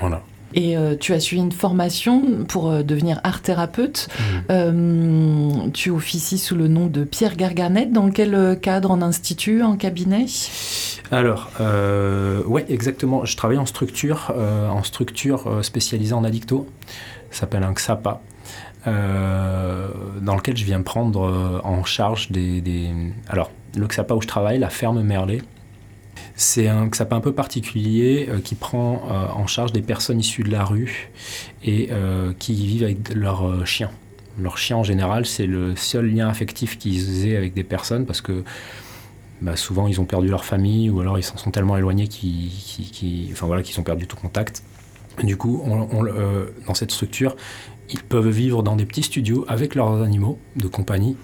Voilà. 0.00 0.22
Et 0.56 0.74
euh, 0.74 0.96
tu 0.98 1.12
as 1.12 1.20
suivi 1.20 1.42
une 1.42 1.52
formation 1.52 2.44
pour 2.48 2.70
euh, 2.70 2.82
devenir 2.82 3.20
art 3.24 3.42
thérapeute. 3.42 4.08
Mmh. 4.08 4.22
Euh, 4.50 5.70
tu 5.74 5.90
officies 5.90 6.38
sous 6.38 6.56
le 6.56 6.66
nom 6.66 6.86
de 6.86 7.04
Pierre 7.04 7.36
Garganet. 7.36 7.86
Dans 7.86 8.10
quel 8.10 8.58
cadre? 8.60 8.90
En 8.90 9.02
institut? 9.02 9.62
En 9.62 9.76
cabinet? 9.76 10.24
Alors, 11.10 11.50
ouais, 12.46 12.64
exactement. 12.68 13.24
Je 13.24 13.36
travaille 13.36 13.58
en 13.58 13.66
structure, 13.66 14.32
en 14.34 14.82
structure 14.82 15.62
spécialisée 15.62 16.14
en 16.14 16.24
addicto. 16.24 16.66
Ça 17.30 17.40
s'appelle 17.40 17.62
un 17.62 17.72
XAPA. 17.72 18.20
dans 18.86 20.34
lequel 20.34 20.56
je 20.56 20.64
viens 20.64 20.80
prendre 20.82 21.60
en 21.64 21.84
charge 21.84 22.30
des, 22.30 22.60
des... 22.60 22.90
Alors, 23.28 23.50
le 23.76 23.86
XAPA 23.86 24.14
où 24.14 24.22
je 24.22 24.26
travaille, 24.26 24.58
la 24.58 24.70
ferme 24.70 25.02
Merlet, 25.02 25.42
c'est 26.36 26.68
un 26.68 26.88
sapin 26.92 27.16
un 27.16 27.20
peu 27.20 27.32
particulier 27.32 28.26
euh, 28.28 28.40
qui 28.40 28.54
prend 28.54 29.08
euh, 29.10 29.26
en 29.34 29.46
charge 29.46 29.72
des 29.72 29.82
personnes 29.82 30.20
issues 30.20 30.42
de 30.42 30.50
la 30.50 30.64
rue 30.64 31.10
et 31.64 31.88
euh, 31.90 32.32
qui 32.38 32.54
vivent 32.54 32.84
avec 32.84 33.14
leurs 33.14 33.66
chiens. 33.66 33.90
Leur 34.38 34.58
chien 34.58 34.76
en 34.76 34.84
général, 34.84 35.24
c'est 35.24 35.46
le 35.46 35.74
seul 35.76 36.14
lien 36.14 36.28
affectif 36.28 36.78
qu'ils 36.78 37.26
aient 37.26 37.36
avec 37.36 37.54
des 37.54 37.64
personnes 37.64 38.04
parce 38.04 38.20
que 38.20 38.44
bah, 39.40 39.56
souvent 39.56 39.88
ils 39.88 39.98
ont 40.00 40.04
perdu 40.04 40.28
leur 40.28 40.44
famille 40.44 40.90
ou 40.90 41.00
alors 41.00 41.18
ils 41.18 41.22
s'en 41.22 41.38
sont 41.38 41.50
tellement 41.50 41.76
éloignés 41.78 42.06
qu'ils 42.06 43.30
enfin, 43.32 43.46
voilà, 43.46 43.62
ont 43.78 43.82
perdu 43.82 44.06
tout 44.06 44.16
contact. 44.16 44.62
Du 45.22 45.38
coup, 45.38 45.64
dans 46.66 46.74
cette 46.74 46.90
structure, 46.90 47.36
ils 47.88 48.02
peuvent 48.02 48.28
vivre 48.28 48.62
dans 48.62 48.76
des 48.76 48.84
petits 48.84 49.04
studios 49.04 49.46
avec 49.48 49.74
leurs 49.74 50.02
animaux 50.02 50.38
de 50.56 50.68
compagnie 50.68 51.16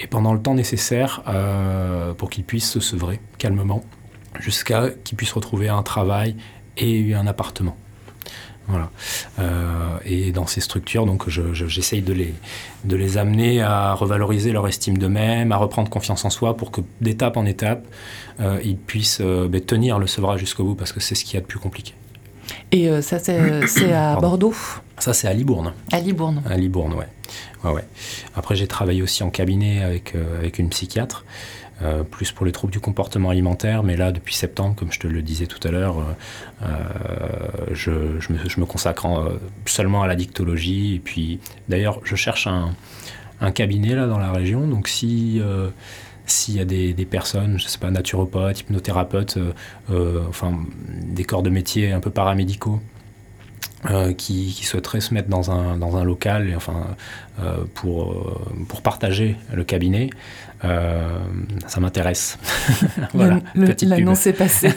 et 0.00 0.08
pendant 0.08 0.34
le 0.34 0.40
temps 0.40 0.54
nécessaire 0.54 1.22
pour 2.18 2.30
qu'ils 2.30 2.42
puissent 2.42 2.70
se 2.70 2.80
sevrer 2.80 3.20
calmement 3.38 3.84
jusqu'à 4.40 4.90
qu'ils 5.04 5.16
puissent 5.16 5.32
retrouver 5.32 5.68
un 5.68 5.82
travail 5.82 6.36
et 6.76 7.14
un 7.14 7.26
appartement. 7.26 7.76
Voilà. 8.68 8.90
Euh, 9.38 9.98
et 10.04 10.32
dans 10.32 10.46
ces 10.46 10.60
structures, 10.60 11.04
donc, 11.04 11.28
j'essaye 11.28 12.00
de, 12.00 12.12
les, 12.12 12.32
de 12.84 12.96
les 12.96 13.18
amener 13.18 13.60
à 13.60 13.94
revaloriser 13.94 14.52
leur 14.52 14.68
estime 14.68 14.98
d'eux-mêmes, 14.98 15.52
à 15.52 15.56
reprendre 15.56 15.90
confiance 15.90 16.24
en 16.24 16.30
soi 16.30 16.56
pour 16.56 16.70
que 16.70 16.80
d'étape 17.00 17.36
en 17.36 17.44
étape, 17.44 17.84
euh, 18.40 18.60
ils 18.64 18.76
puissent 18.76 19.20
euh, 19.20 19.48
ben, 19.48 19.60
tenir 19.60 19.98
le 19.98 20.06
sevrage 20.06 20.40
jusqu'au 20.40 20.64
bout 20.64 20.74
parce 20.74 20.92
que 20.92 21.00
c'est 21.00 21.14
ce 21.14 21.24
qu'il 21.24 21.34
y 21.34 21.36
a 21.38 21.40
de 21.40 21.46
plus 21.46 21.58
compliqué. 21.58 21.94
Et 22.70 22.88
ça, 23.02 23.18
c'est 23.18 23.92
à 23.92 24.16
Bordeaux? 24.16 24.54
Ça, 24.98 25.12
c'est 25.12 25.28
à 25.28 25.32
Libourne. 25.32 25.72
À 25.90 26.00
Libourne. 26.00 26.42
À 26.48 26.56
Libourne, 26.56 26.94
ouais. 26.94 27.06
ouais, 27.64 27.72
ouais. 27.72 27.84
Après, 28.34 28.56
j'ai 28.56 28.66
travaillé 28.66 29.02
aussi 29.02 29.22
en 29.22 29.30
cabinet 29.30 29.82
avec, 29.82 30.14
avec 30.38 30.58
une 30.58 30.68
psychiatre. 30.68 31.24
Euh, 31.80 32.04
plus 32.04 32.30
pour 32.30 32.46
les 32.46 32.52
troubles 32.52 32.72
du 32.72 32.80
comportement 32.80 33.30
alimentaire, 33.30 33.82
mais 33.82 33.96
là, 33.96 34.12
depuis 34.12 34.34
septembre, 34.34 34.76
comme 34.76 34.92
je 34.92 35.00
te 35.00 35.06
le 35.06 35.20
disais 35.20 35.46
tout 35.46 35.66
à 35.66 35.70
l'heure, 35.72 35.98
euh, 35.98 36.66
euh, 36.66 37.72
je, 37.72 38.60
me, 38.60 38.64
consacre 38.66 39.08
seulement 39.64 40.02
à 40.02 40.06
la 40.06 40.14
dictologie. 40.14 40.96
Et 40.96 40.98
puis, 41.00 41.40
d'ailleurs, 41.68 42.00
je 42.04 42.14
cherche 42.14 42.46
un, 42.46 42.72
cabinet 43.52 43.96
là 43.96 44.06
dans 44.06 44.18
la 44.18 44.30
région. 44.30 44.68
Donc, 44.68 44.86
si 44.86 45.42
s'il 46.26 46.56
y 46.56 46.60
a 46.60 46.64
des, 46.64 47.06
personnes, 47.10 47.58
je 47.58 47.66
sais 47.66 47.78
pas, 47.78 47.90
naturopathes, 47.90 48.60
hypnothérapeutes, 48.60 49.38
des 49.88 51.24
corps 51.24 51.42
de 51.42 51.50
métier 51.50 51.90
un 51.90 51.98
peu 51.98 52.10
paramédicaux 52.10 52.80
qui, 54.16 54.52
souhaiteraient 54.52 55.00
se 55.00 55.12
mettre 55.12 55.28
dans 55.28 55.50
un, 55.50 55.76
dans 55.76 55.96
un 55.96 56.04
local 56.04 56.52
enfin, 56.54 56.96
pour, 57.74 58.38
pour 58.68 58.82
partager 58.82 59.36
le 59.52 59.64
cabinet, 59.64 60.10
euh, 60.64 61.18
ça 61.66 61.80
m'intéresse. 61.80 62.38
voilà, 63.14 63.40
L'annonce 63.82 64.26
est 64.26 64.32
passée. 64.32 64.70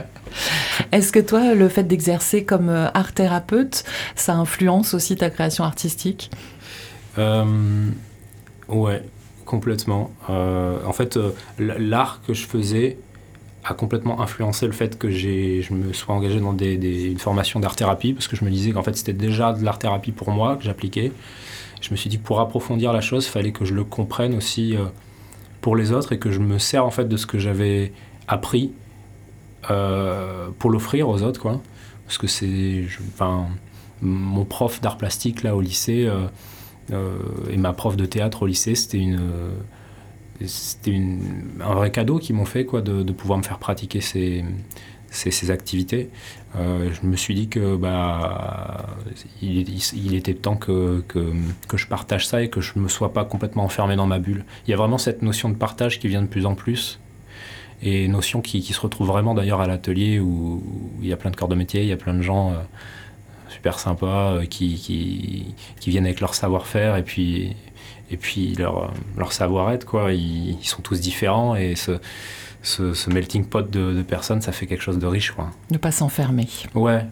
Est-ce 0.92 1.12
que 1.12 1.18
toi, 1.20 1.54
le 1.54 1.68
fait 1.68 1.84
d'exercer 1.84 2.44
comme 2.44 2.68
euh, 2.68 2.88
art 2.94 3.12
thérapeute, 3.12 3.84
ça 4.14 4.34
influence 4.34 4.94
aussi 4.94 5.16
ta 5.16 5.30
création 5.30 5.64
artistique? 5.64 6.30
Euh, 7.18 7.44
Ouais, 8.68 9.02
complètement. 9.44 10.10
en 10.28 10.92
fait, 10.94 11.18
l'art 11.58 12.22
que 12.26 12.32
je 12.32 12.46
faisais 12.46 12.96
a 13.64 13.74
complètement 13.74 14.20
influencé 14.20 14.66
le 14.66 14.72
fait 14.72 14.98
que 14.98 15.10
je 15.10 15.72
me 15.72 15.92
sois 15.92 16.14
engagé 16.14 16.40
dans 16.40 16.56
une 16.56 17.18
formation 17.18 17.60
d'art-thérapie, 17.60 18.12
parce 18.12 18.28
que 18.28 18.36
je 18.36 18.44
me 18.44 18.50
disais 18.50 18.72
qu'en 18.72 18.82
fait 18.82 18.96
c'était 18.96 19.12
déjà 19.12 19.52
de 19.52 19.64
l'art-thérapie 19.64 20.12
pour 20.12 20.30
moi, 20.30 20.56
que 20.56 20.64
j'appliquais 20.64 21.12
je 21.84 21.90
me 21.90 21.96
suis 21.96 22.08
dit 22.08 22.16
pour 22.16 22.40
approfondir 22.40 22.94
la 22.94 23.02
chose, 23.02 23.26
il 23.26 23.30
fallait 23.30 23.52
que 23.52 23.66
je 23.66 23.74
le 23.74 23.84
comprenne 23.84 24.34
aussi 24.34 24.74
euh, 24.74 24.86
pour 25.60 25.76
les 25.76 25.92
autres 25.92 26.12
et 26.12 26.18
que 26.18 26.30
je 26.30 26.40
me 26.40 26.58
sers 26.58 26.84
en 26.84 26.90
fait 26.90 27.04
de 27.04 27.16
ce 27.18 27.26
que 27.26 27.38
j'avais 27.38 27.92
appris 28.26 28.72
euh, 29.70 30.48
pour 30.58 30.70
l'offrir 30.70 31.10
aux 31.10 31.22
autres, 31.22 31.40
quoi. 31.40 31.60
Parce 32.06 32.16
que 32.16 32.26
c'est, 32.26 32.84
enfin, 33.08 33.48
mon 34.00 34.46
prof 34.46 34.80
d'art 34.80 34.96
plastique 34.96 35.42
là 35.42 35.54
au 35.54 35.60
lycée 35.60 36.10
euh, 36.90 37.18
et 37.50 37.58
ma 37.58 37.74
prof 37.74 37.96
de 37.96 38.06
théâtre 38.06 38.42
au 38.42 38.46
lycée, 38.46 38.74
c'était 38.74 38.98
une 38.98 39.20
c'était 40.46 41.00
un 41.60 41.74
vrai 41.74 41.92
cadeau 41.92 42.18
qu'ils 42.18 42.34
m'ont 42.34 42.44
fait 42.44 42.64
quoi 42.64 42.82
de, 42.82 43.12
pouvoir 43.12 43.38
me 43.38 43.44
faire 43.44 43.58
pratiquer 43.58 44.00
ces, 44.00 44.44
ces, 45.14 45.50
activités, 45.50 46.10
euh, 46.56 46.90
je 46.92 47.06
me 47.06 47.16
suis 47.16 47.34
dit 47.34 47.48
que 47.48 47.76
bah, 47.76 48.86
il, 49.42 50.14
était 50.14 50.34
temps 50.34 50.56
que, 50.56 51.02
que, 51.08 51.76
je 51.76 51.86
partage 51.86 52.26
ça 52.26 52.42
et 52.42 52.48
que 52.48 52.60
je 52.60 52.72
ne 52.76 52.82
me 52.82 52.88
sois 52.88 53.12
pas 53.12 53.24
complètement 53.24 53.64
enfermé 53.64 53.96
dans 53.96 54.06
ma 54.06 54.18
bulle. 54.18 54.44
Il 54.66 54.70
y 54.70 54.74
a 54.74 54.76
vraiment 54.76 54.98
cette 54.98 55.22
notion 55.22 55.48
de 55.48 55.54
partage 55.54 55.98
qui 55.98 56.08
vient 56.08 56.22
de 56.22 56.28
plus 56.28 56.46
en 56.46 56.54
plus 56.54 56.98
et 57.82 58.08
notion 58.08 58.40
qui, 58.40 58.62
se 58.62 58.80
retrouve 58.80 59.08
vraiment 59.08 59.34
d'ailleurs 59.34 59.60
à 59.60 59.66
l'atelier 59.66 60.18
où, 60.18 60.62
il 61.02 61.08
y 61.08 61.12
a 61.12 61.16
plein 61.16 61.30
de 61.30 61.36
corps 61.36 61.48
de 61.48 61.54
métier, 61.54 61.82
il 61.82 61.88
y 61.88 61.92
a 61.92 61.96
plein 61.96 62.14
de 62.14 62.22
gens 62.22 62.52
euh, 62.52 62.54
super 63.48 63.78
sympas 63.78 64.32
euh, 64.32 64.46
qui, 64.46 65.54
qui, 65.80 65.90
viennent 65.90 66.06
avec 66.06 66.20
leur 66.20 66.34
savoir-faire 66.34 66.96
et 66.96 67.02
puis, 67.02 67.54
et 68.10 68.16
puis 68.16 68.54
leur, 68.54 68.92
leur 69.18 69.32
savoir-être. 69.32 70.10
Ils, 70.10 70.56
sont 70.62 70.82
tous 70.82 71.00
différents 71.00 71.56
et 71.56 71.74
ce, 72.64 73.10
melting 73.10 73.44
pot 73.44 73.70
de, 73.70 74.02
personnes, 74.02 74.40
ça 74.40 74.52
fait 74.52 74.66
quelque 74.66 74.82
chose 74.82 74.98
de 74.98 75.06
riche. 75.06 75.30
Quoi. 75.30 75.50
Ne 75.70 75.78
pas 75.78 75.92
s'enfermer. 75.92 76.48
Ouais, 76.74 77.06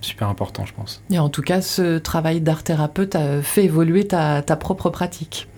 super 0.00 0.28
important, 0.28 0.64
je 0.66 0.74
pense. 0.74 1.02
Et 1.10 1.18
en 1.18 1.28
tout 1.28 1.42
cas, 1.42 1.62
ce 1.62 1.98
travail 1.98 2.40
d'art 2.40 2.62
thérapeute 2.62 3.16
a 3.16 3.42
fait 3.42 3.64
évoluer 3.64 4.06
ta, 4.06 4.42
propre 4.56 4.90
pratique. 4.90 5.48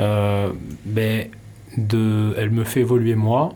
Euh, 0.00 0.52
ben, 0.84 1.28
de, 1.76 2.34
elle 2.36 2.50
me 2.50 2.64
fait 2.64 2.80
évoluer 2.80 3.14
moi. 3.14 3.54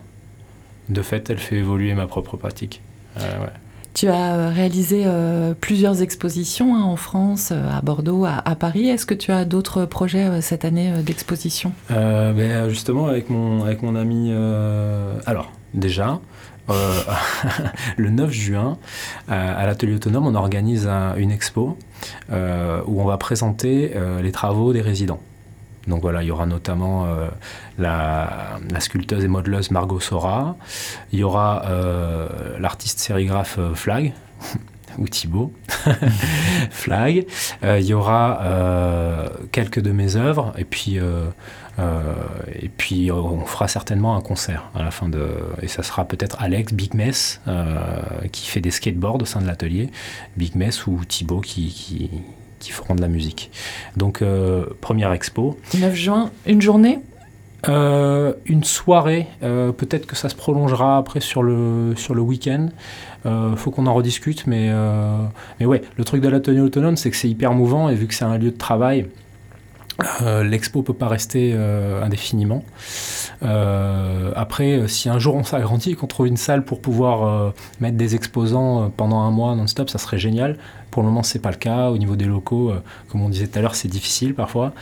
De 0.88 1.02
fait, 1.02 1.28
elle 1.28 1.38
fait 1.38 1.56
évoluer 1.56 1.94
ma 1.94 2.06
propre 2.06 2.36
pratique. 2.36 2.80
Euh, 3.18 3.40
ouais. 3.40 3.52
Tu 3.98 4.06
as 4.06 4.34
euh, 4.36 4.50
réalisé 4.50 5.02
euh, 5.06 5.54
plusieurs 5.60 6.02
expositions 6.02 6.76
hein, 6.76 6.84
en 6.84 6.94
France, 6.94 7.50
euh, 7.50 7.76
à 7.76 7.80
Bordeaux, 7.80 8.24
à, 8.26 8.54
Paris. 8.54 8.88
Est-ce 8.88 9.06
que 9.06 9.14
tu 9.14 9.32
as 9.32 9.44
d'autres 9.44 9.86
projets 9.86 10.40
cette 10.40 10.64
année 10.64 10.92
d'exposition? 11.02 11.72
Ben, 11.90 12.68
Justement, 12.68 13.08
avec 13.08 13.28
mon, 13.28 13.64
avec 13.64 13.82
mon 13.82 13.96
ami... 13.96 14.32
alors, 15.26 15.50
déjà, 15.74 16.20
le 17.96 18.10
9 18.10 18.30
juin, 18.30 18.78
à 19.26 19.66
l'atelier 19.66 19.94
autonome, 19.94 20.28
on 20.28 20.36
organise 20.36 20.88
une 21.16 21.32
expo 21.32 21.76
où 22.30 23.02
on 23.02 23.04
va 23.04 23.16
présenter 23.16 23.92
les 24.22 24.30
travaux 24.30 24.72
des 24.72 24.80
résidents. 24.80 25.20
Donc 25.86 26.02
voilà, 26.02 26.22
il 26.22 26.26
y 26.26 26.30
aura 26.30 26.46
notamment 26.46 27.06
euh, 27.06 27.28
la, 27.78 28.58
sculpteuse 28.78 29.24
et 29.24 29.28
modeleuse 29.28 29.70
Margot 29.70 30.00
Sora, 30.00 30.56
il 31.12 31.20
y 31.20 31.22
aura 31.22 31.64
euh, 31.66 32.58
l'artiste 32.58 32.98
sérigraphe 32.98 33.56
euh, 33.58 33.74
Flag, 33.74 34.12
ou 34.98 35.08
Thibaut, 35.08 35.52
Flag, 36.70 37.24
il 37.62 37.84
y 37.84 37.94
aura 37.94 38.40
quelques 39.52 39.78
de 39.78 39.92
mes 39.92 40.16
œuvres, 40.16 40.52
et 40.58 40.64
puis, 40.64 40.96
et 40.96 42.68
puis 42.76 43.12
on 43.12 43.44
fera 43.44 43.68
certainement 43.68 44.16
un 44.16 44.20
concert 44.20 44.64
à 44.74 44.82
la 44.82 44.90
fin 44.90 45.08
de... 45.08 45.28
Et 45.62 45.68
ça 45.68 45.84
sera 45.84 46.04
peut-être 46.04 46.42
Alex 46.42 46.72
Big 46.72 46.94
Mess, 46.94 47.40
qui 48.32 48.48
fait 48.48 48.60
des 48.60 48.72
skateboards 48.72 49.22
au 49.22 49.24
sein 49.24 49.40
de 49.40 49.46
l'atelier, 49.46 49.88
Big 50.36 50.56
Mess 50.56 50.88
ou 50.88 51.04
Thibaut 51.04 51.42
qui 51.42 51.68
qui 51.68 52.10
feront 52.60 52.94
de 52.94 53.00
la 53.00 53.08
musique. 53.08 53.50
Donc, 53.96 54.22
euh, 54.22 54.66
première 54.80 55.12
expo. 55.12 55.58
9 55.74 55.94
juin, 55.94 56.30
une 56.46 56.60
journée 56.60 57.00
euh, 57.68 58.34
une 58.46 58.62
soirée, 58.62 59.26
euh, 59.42 59.72
peut-être 59.72 60.06
que 60.06 60.14
ça 60.14 60.28
se 60.28 60.36
prolongera 60.36 60.96
après 60.96 61.20
sur 61.20 61.42
le, 61.42 61.94
sur 61.96 62.14
le 62.14 62.22
week-end. 62.22 62.68
Euh, 63.26 63.56
faut 63.56 63.72
qu'on 63.72 63.86
en 63.86 63.94
rediscute, 63.94 64.46
mais, 64.46 64.70
mais 65.58 65.66
ouais, 65.66 65.82
le 65.96 66.04
truc 66.04 66.22
de 66.22 66.28
l'atelier 66.28 66.60
autonome, 66.60 66.96
c'est 66.96 67.10
que 67.10 67.16
c'est 67.16 67.28
hyper 67.28 67.52
mouvant 67.52 67.88
et 67.88 67.94
vu 67.94 68.06
que 68.06 68.14
c'est 68.14 68.24
un 68.24 68.38
lieu 68.38 68.50
de 68.52 68.56
travail, 68.56 69.06
l'expo 70.20 70.82
peut 70.82 70.92
pas 70.92 71.08
rester 71.08 71.52
indéfiniment. 71.52 72.62
après, 73.42 74.86
si 74.86 75.08
un 75.08 75.18
jour 75.18 75.34
on 75.34 75.42
s'agrandit 75.42 75.92
et 75.92 75.94
qu'on 75.96 76.06
trouve 76.06 76.28
une 76.28 76.36
salle 76.36 76.64
pour 76.64 76.80
pouvoir 76.80 77.52
mettre 77.80 77.96
des 77.96 78.14
exposants 78.14 78.92
pendant 78.96 79.18
un 79.22 79.32
mois 79.32 79.56
non-stop, 79.56 79.90
ça 79.90 79.98
serait 79.98 80.18
génial. 80.18 80.56
Pour 80.98 81.04
le 81.04 81.10
moment, 81.10 81.22
c'est 81.22 81.38
pas 81.38 81.52
le 81.52 81.56
cas. 81.56 81.90
Au 81.90 81.96
niveau 81.96 82.16
des 82.16 82.24
locaux, 82.24 82.72
euh, 82.72 82.82
comme 83.08 83.22
on 83.22 83.28
disait 83.28 83.46
tout 83.46 83.56
à 83.56 83.62
l'heure, 83.62 83.76
c'est 83.76 83.86
difficile 83.86 84.34
parfois. 84.34 84.72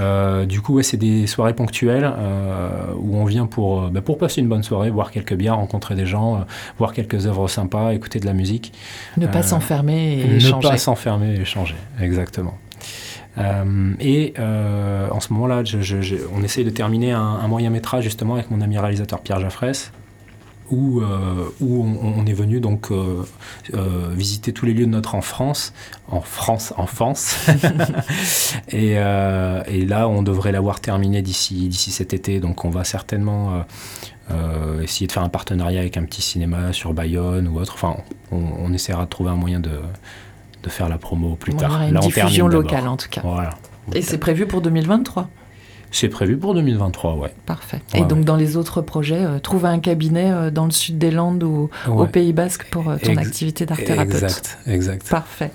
Euh, 0.00 0.44
du 0.44 0.60
coup, 0.60 0.82
c'est 0.82 0.96
des 0.96 1.28
soirées 1.28 1.54
ponctuelles 1.54 2.02
euh, 2.18 2.68
où 2.98 3.14
on 3.14 3.24
vient 3.24 3.46
pour, 3.46 3.82
bah, 3.82 4.00
pour 4.00 4.18
passer 4.18 4.40
une 4.40 4.48
bonne 4.48 4.64
soirée, 4.64 4.90
boire 4.90 5.12
quelques 5.12 5.34
bières, 5.34 5.54
rencontrer 5.54 5.94
des 5.94 6.04
gens, 6.04 6.44
voir 6.78 6.92
quelques 6.92 7.28
œuvres 7.28 7.46
sympas, 7.46 7.92
écouter 7.92 8.18
de 8.18 8.26
la 8.26 8.32
musique. 8.32 8.72
Ne 9.16 9.28
pas 9.28 9.44
s'enfermer 9.44 10.14
et 10.14 10.34
échanger. 10.34 10.66
Ne 10.66 10.72
pas 10.72 10.78
s'enfermer 10.78 11.36
et 11.36 11.42
échanger, 11.42 11.76
exactement. 12.00 12.58
et 14.00 14.34
en 14.36 15.20
ce 15.20 15.32
moment-là, 15.32 15.62
on 16.34 16.42
essaye 16.42 16.64
de 16.64 16.70
terminer 16.70 17.12
un, 17.12 17.20
un, 17.20 17.46
moyen 17.46 17.70
métrage 17.70 18.02
justement 18.02 18.34
avec 18.34 18.50
mon 18.50 18.60
ami 18.62 18.78
réalisateur 18.78 19.20
Pierre 19.20 19.38
Jaffresse, 19.38 19.92
où, 20.72 21.02
euh, 21.02 21.50
où 21.60 21.84
on, 21.84 22.24
est 22.24 22.32
venu 22.32 22.58
donc 22.58 22.90
euh, 22.90 23.22
euh, 23.74 24.08
visiter 24.12 24.52
tous 24.52 24.64
les 24.64 24.72
lieux 24.72 24.86
de 24.86 24.90
notre 24.90 25.14
enfance, 25.14 25.74
en 26.08 26.22
France, 26.22 26.72
enfance. 26.78 27.46
et, 28.68 28.92
et, 28.92 29.86
là, 29.86 30.08
on 30.08 30.22
devrait 30.22 30.50
l'avoir 30.50 30.80
terminé 30.80 31.20
d'ici 31.20 31.68
d'ici 31.68 31.90
cet 31.90 32.14
été, 32.14 32.40
donc 32.40 32.64
on 32.64 32.70
va 32.70 32.84
certainement 32.84 33.64
essayer 34.82 35.06
de 35.06 35.12
faire 35.12 35.22
un 35.22 35.28
partenariat 35.28 35.80
avec 35.80 35.98
un 35.98 36.04
petit 36.04 36.22
cinéma 36.22 36.72
sur 36.72 36.94
Bayonne 36.94 37.48
ou 37.48 37.60
autre. 37.60 37.74
Enfin, 37.74 37.96
on, 38.30 38.72
essaiera 38.72 39.04
de 39.04 39.10
trouver 39.10 39.30
un 39.30 39.36
moyen 39.36 39.60
de, 39.60 39.78
de 40.62 40.68
faire 40.70 40.88
la 40.88 40.96
promo 40.96 41.36
plus 41.36 41.54
tard. 41.54 41.82
Une 41.82 41.98
diffusion 42.00 42.48
locale 42.48 42.88
en 42.88 42.96
tout 42.96 43.10
cas. 43.10 43.20
Voilà. 43.22 43.50
Et 43.92 44.00
c'est 44.00 44.18
prévu 44.18 44.46
pour 44.46 44.62
2023 44.62 45.28
C'est 45.92 46.08
prévu 46.08 46.36
pour 46.38 46.54
2023, 46.54 47.14
ouais. 47.16 47.32
Parfait. 47.46 47.80
Ouais, 47.92 48.00
Et 48.00 48.04
donc 48.04 48.18
ouais. 48.20 48.24
dans 48.24 48.36
les 48.36 48.56
autres 48.56 48.80
projets, 48.80 49.24
euh, 49.24 49.38
trouver 49.38 49.68
un 49.68 49.78
cabinet 49.78 50.30
euh, 50.32 50.50
dans 50.50 50.64
le 50.64 50.70
sud 50.70 50.96
des 50.98 51.10
Landes 51.10 51.42
ou 51.44 51.68
au. 51.86 52.06
Pays 52.06 52.32
Basque 52.32 52.66
pour 52.70 52.88
euh, 52.90 52.96
ton 52.96 53.12
Ex- 53.12 53.20
activité 53.28 53.66
d'art 53.66 53.76
thérapeute. 53.76 54.14
Exact, 54.14 54.58
exact. 54.66 55.08
Parfait. 55.08 55.50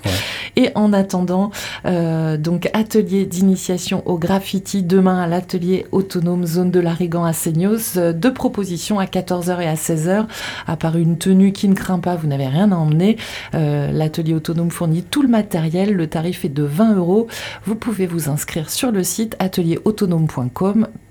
Et 0.56 0.70
en 0.76 0.92
attendant, 0.92 1.50
donc 1.84 2.70
atelier 2.72 3.26
d'initiation 3.26 4.02
au 4.06 4.16
graffiti 4.18 4.82
demain 4.82 5.20
à 5.20 5.26
l'atelier 5.26 5.86
autonome 5.92 6.46
zone 6.46 6.70
de 6.70 6.80
l'Arigan 6.80 7.24
à 7.24 7.32
Seignos. 7.32 7.98
Deux 8.14 8.32
propositions 8.32 8.98
à 8.98 9.04
14h 9.06 9.60
et 9.60 9.66
à 9.68 9.74
16h. 9.74 10.26
À 10.66 10.76
part 10.76 10.96
une 10.96 11.18
tenue 11.18 11.52
qui 11.52 11.68
ne 11.68 11.74
craint 11.74 11.98
pas, 11.98 12.14
vous 12.16 12.26
n'avez 12.28 12.46
rien 12.46 12.70
à 12.72 12.76
emmener. 12.76 13.16
L'atelier 13.52 14.34
autonome 14.34 14.70
fournit 14.70 15.02
tout 15.02 15.22
le 15.22 15.28
matériel. 15.28 15.92
Le 15.94 16.06
tarif 16.06 16.44
est 16.44 16.48
de 16.48 16.62
20 16.62 16.94
euros. 16.96 17.26
Vous 17.64 17.74
pouvez 17.74 18.06
vous 18.06 18.28
inscrire 18.28 18.70
sur 18.70 18.90
le 18.92 19.02
site 19.02 19.36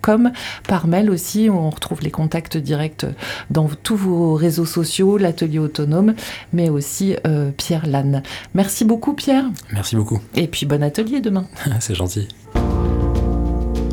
comme 0.01 0.31
par 0.67 0.87
mail 0.87 1.09
aussi. 1.09 1.49
On 1.49 1.69
retrouve 1.69 2.01
les 2.01 2.11
contacts 2.11 2.57
directs 2.57 3.05
dans 3.49 3.67
tous 3.67 3.95
vos 3.95 4.35
réseaux 4.35 4.65
sociaux, 4.65 5.17
l'atelier 5.17 5.59
autonome, 5.59 6.13
mais 6.53 6.69
aussi 6.69 7.15
euh, 7.25 7.51
Pierre 7.55 7.85
Lannes. 7.85 8.23
Merci 8.53 8.85
beaucoup 8.85 9.13
Pierre. 9.13 9.45
Merci 9.73 9.95
beaucoup. 9.95 10.19
Et 10.35 10.47
puis 10.47 10.65
bon 10.65 10.83
atelier 10.83 11.21
demain. 11.21 11.45
C'est 11.79 11.95
gentil. 11.95 12.27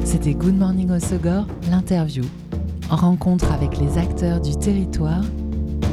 C'était 0.05 0.35
Good 0.35 0.57
Morning 0.57 0.91
Osogor, 0.91 1.47
l'interview. 1.71 2.25
Rencontre 2.89 3.51
avec 3.53 3.79
les 3.79 3.99
acteurs 3.99 4.41
du 4.41 4.57
territoire, 4.57 5.25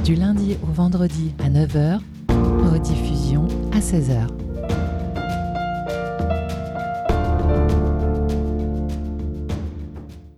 du 0.04 0.16
lundi 0.16 0.58
au 0.64 0.72
vendredi 0.72 1.34
à 1.44 1.50
9h, 1.50 2.00
rediffusion 2.72 3.48
à 3.74 3.80
16h. 3.80 4.28